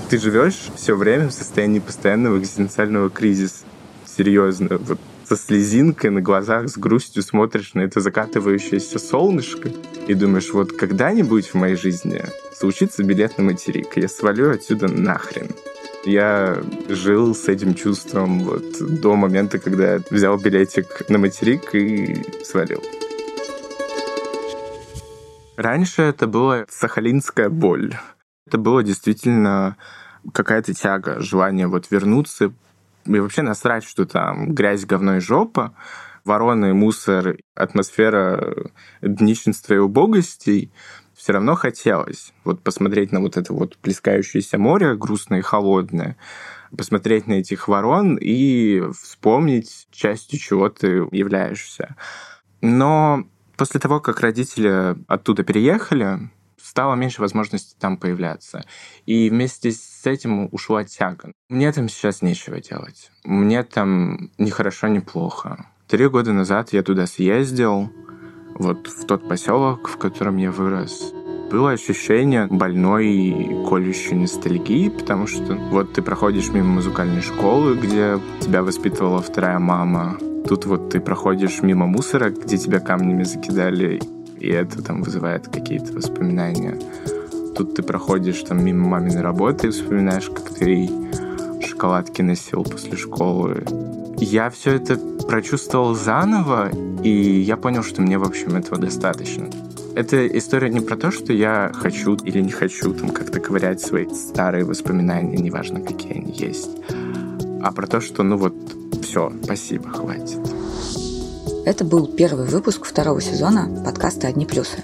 Ты 0.10 0.20
живешь 0.20 0.60
все 0.76 0.96
время 0.96 1.30
в 1.30 1.32
состоянии 1.32 1.80
постоянного 1.80 2.38
экзистенциального 2.38 3.10
кризиса. 3.10 3.64
Серьезно. 4.06 4.78
Вот 4.78 5.00
со 5.24 5.38
слезинкой 5.38 6.12
на 6.12 6.22
глазах, 6.22 6.70
с 6.70 6.78
грустью 6.78 7.24
смотришь 7.24 7.74
на 7.74 7.82
это 7.82 8.00
закатывающееся 8.02 9.00
солнышко 9.00 9.72
и 10.06 10.14
думаешь, 10.14 10.52
вот 10.52 10.74
когда-нибудь 10.74 11.48
в 11.48 11.54
моей 11.56 11.76
жизни 11.76 12.22
случится 12.54 13.04
билет 13.04 13.38
на 13.38 13.46
материк, 13.46 13.96
я 13.96 14.08
свалю 14.08 14.52
отсюда 14.52 14.88
нахрен. 14.88 15.50
Я 16.06 16.62
жил 16.90 17.34
с 17.34 17.48
этим 17.48 17.74
чувством 17.74 18.42
вот 18.42 18.78
до 18.80 19.16
момента, 19.16 19.58
когда 19.58 20.00
взял 20.12 20.38
билетик 20.38 21.10
на 21.10 21.18
материк 21.18 21.74
и 21.74 22.24
свалил. 22.44 22.84
Раньше 25.58 26.02
это 26.02 26.28
была 26.28 26.66
сахалинская 26.70 27.50
боль. 27.50 27.94
Это 28.48 28.58
было 28.58 28.84
действительно 28.84 29.78
какая-то 30.34 30.74
тяга, 30.74 31.20
желание 31.22 31.68
вот 31.68 31.90
вернуться 31.92 32.52
и 33.06 33.20
вообще 33.20 33.42
насрать, 33.42 33.84
что 33.84 34.06
там 34.06 34.54
грязь, 34.54 34.86
говно 34.86 35.18
и 35.18 35.20
жопа, 35.20 35.74
вороны, 36.26 36.74
мусор, 36.74 37.38
атмосфера 37.56 38.72
днищенства 39.02 39.76
и 39.76 39.78
убогостей, 39.78 40.72
все 41.14 41.34
равно 41.34 41.56
хотелось 41.56 42.34
вот 42.44 42.62
посмотреть 42.62 43.12
на 43.12 43.22
вот 43.22 43.38
это 43.38 43.54
вот 43.54 43.78
плескающееся 43.78 44.58
море, 44.58 44.96
грустное 44.96 45.40
и 45.40 45.44
холодное, 45.44 46.18
посмотреть 46.76 47.28
на 47.28 47.34
этих 47.34 47.68
ворон 47.68 48.18
и 48.20 48.82
вспомнить, 48.92 49.88
частью 49.92 50.40
чего 50.40 50.68
ты 50.70 51.08
являешься. 51.12 51.96
Но 52.62 53.26
После 53.58 53.80
того, 53.80 54.00
как 54.00 54.20
родители 54.20 54.96
оттуда 55.08 55.44
переехали, 55.44 56.30
стало 56.62 56.96
меньше 56.96 57.22
возможностей 57.22 57.76
там 57.80 57.98
появляться. 57.98 58.66
И 59.06 59.30
вместе 59.30 59.72
с 59.72 60.06
этим 60.06 60.50
ушла 60.52 60.84
тяга. 60.84 61.32
Мне 61.50 61.72
там 61.72 61.90
сейчас 61.90 62.22
нечего 62.22 62.60
делать. 62.60 63.12
Мне 63.24 63.64
там 63.64 64.32
ни 64.38 64.50
хорошо, 64.50 64.88
ни 64.88 65.00
плохо. 65.00 65.68
Три 65.88 66.08
года 66.08 66.34
назад 66.34 66.74
я 66.74 66.82
туда 66.82 67.06
съездил, 67.06 67.92
вот 68.56 68.88
в 68.88 69.06
тот 69.06 69.28
поселок, 69.28 69.88
в 69.88 69.98
котором 69.98 70.38
я 70.38 70.52
вырос. 70.52 71.14
Было 71.52 71.72
ощущение 71.72 72.48
больной 72.48 73.08
и 73.08 73.68
колющей 73.70 74.16
ностальгии, 74.16 74.90
потому 74.90 75.28
что 75.28 75.54
вот 75.54 75.94
ты 75.94 76.02
проходишь 76.02 76.50
мимо 76.50 76.70
музыкальной 76.76 77.22
школы, 77.22 77.76
где 77.76 78.20
тебя 78.42 78.64
воспитывала 78.64 79.22
вторая 79.22 79.60
мама, 79.60 80.18
Тут 80.48 80.66
вот 80.66 80.90
ты 80.92 81.00
проходишь 81.00 81.62
мимо 81.64 81.88
мусора, 81.88 82.30
где 82.30 82.58
тебя 82.58 82.80
камнями 82.80 83.24
закидали, 83.24 84.00
и 84.40 84.48
это 84.48 84.84
там 84.84 85.02
вызывает 85.02 85.48
какие-то 85.48 85.94
воспоминания. 85.94 86.80
Тут 87.56 87.76
ты 87.76 87.82
проходишь 87.84 88.42
там 88.42 88.64
мимо 88.64 88.88
маминой 88.88 89.22
работы 89.22 89.68
и 89.68 89.70
вспоминаешь, 89.72 90.30
как 90.30 90.50
ты 90.50 90.90
шоколадки 91.66 92.22
носил 92.22 92.64
после 92.64 92.96
школы. 92.96 93.64
Я 94.18 94.50
все 94.50 94.76
это 94.76 94.98
прочувствовал 95.28 95.96
заново, 95.96 96.70
и 97.04 97.10
я 97.42 97.58
понял, 97.58 97.84
что 97.84 98.02
мне, 98.02 98.18
в 98.18 98.24
общем, 98.24 98.56
этого 98.56 98.78
достаточно. 98.78 99.50
Это 99.96 100.28
история 100.28 100.70
не 100.70 100.82
про 100.82 100.98
то, 100.98 101.10
что 101.10 101.34
я 101.34 101.72
хочу 101.74 102.16
или 102.16 102.42
не 102.42 102.52
хочу 102.52 102.94
там 102.94 103.10
как-то 103.10 103.40
ковырять 103.40 103.82
свои 103.82 104.08
старые 104.14 104.66
воспоминания, 104.66 105.38
неважно, 105.38 105.80
какие 105.80 106.20
они 106.20 106.34
есть, 106.34 106.72
а 107.64 107.72
про 107.72 107.88
то, 107.88 108.02
что, 108.02 108.22
ну 108.24 108.38
вот, 108.38 108.54
все, 109.16 109.32
спасибо, 109.44 109.90
хватит. 109.92 110.40
Это 111.64 111.86
был 111.86 112.06
первый 112.06 112.48
выпуск 112.48 112.84
второго 112.84 113.22
сезона 113.22 113.70
подкаста 113.86 114.28
«Одни 114.28 114.46
плюсы». 114.46 114.84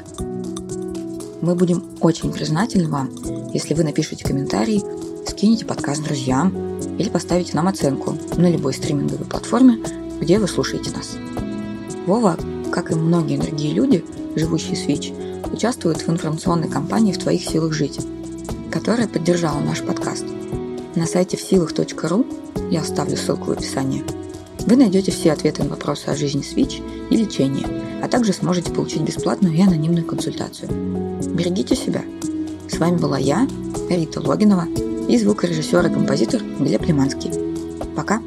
Мы 1.41 1.53
будем 1.53 1.83
очень 1.99 2.31
признательны 2.31 2.87
вам, 2.87 3.09
если 3.53 3.73
вы 3.73 3.83
напишите 3.83 4.23
комментарий, 4.23 4.81
скинете 5.27 5.65
подкаст 5.65 6.01
друзьям 6.01 6.79
или 6.97 7.09
поставите 7.09 7.57
нам 7.57 7.67
оценку 7.67 8.15
на 8.37 8.49
любой 8.49 8.73
стриминговой 8.73 9.25
платформе, 9.25 9.79
где 10.21 10.39
вы 10.39 10.47
слушаете 10.47 10.91
нас. 10.91 11.17
Вова, 12.05 12.37
как 12.71 12.89
и 12.93 12.95
многие 12.95 13.35
другие 13.35 13.73
люди, 13.73 14.05
живущие 14.37 14.77
с 14.77 14.85
ВИЧ, 14.85 15.11
участвует 15.51 16.07
в 16.07 16.09
информационной 16.09 16.69
кампании 16.69 17.11
«В 17.11 17.19
твоих 17.19 17.43
силах 17.43 17.73
жить», 17.73 17.99
которая 18.71 19.09
поддержала 19.09 19.59
наш 19.59 19.81
подкаст. 19.81 20.23
На 20.95 21.05
сайте 21.05 21.35
всилах.ру 21.35 22.25
я 22.69 22.79
оставлю 22.79 23.17
ссылку 23.17 23.47
в 23.47 23.51
описании– 23.51 24.05
вы 24.65 24.75
найдете 24.75 25.11
все 25.11 25.31
ответы 25.31 25.63
на 25.63 25.69
вопросы 25.69 26.07
о 26.07 26.15
жизни 26.15 26.41
с 26.41 26.53
ВИЧ 26.53 26.81
и 27.09 27.17
лечении, 27.17 27.65
а 28.03 28.07
также 28.07 28.33
сможете 28.33 28.71
получить 28.71 29.01
бесплатную 29.01 29.53
и 29.53 29.61
анонимную 29.61 30.05
консультацию. 30.05 30.69
Берегите 31.33 31.75
себя. 31.75 32.03
С 32.69 32.77
вами 32.77 32.97
была 32.97 33.17
я, 33.17 33.47
Рита 33.89 34.21
Логинова, 34.21 34.67
и 35.09 35.17
звукорежиссер 35.17 35.87
и 35.87 35.93
композитор 35.93 36.41
Глеб 36.59 36.83
Лиманский. 36.83 37.31
Пока! 37.95 38.21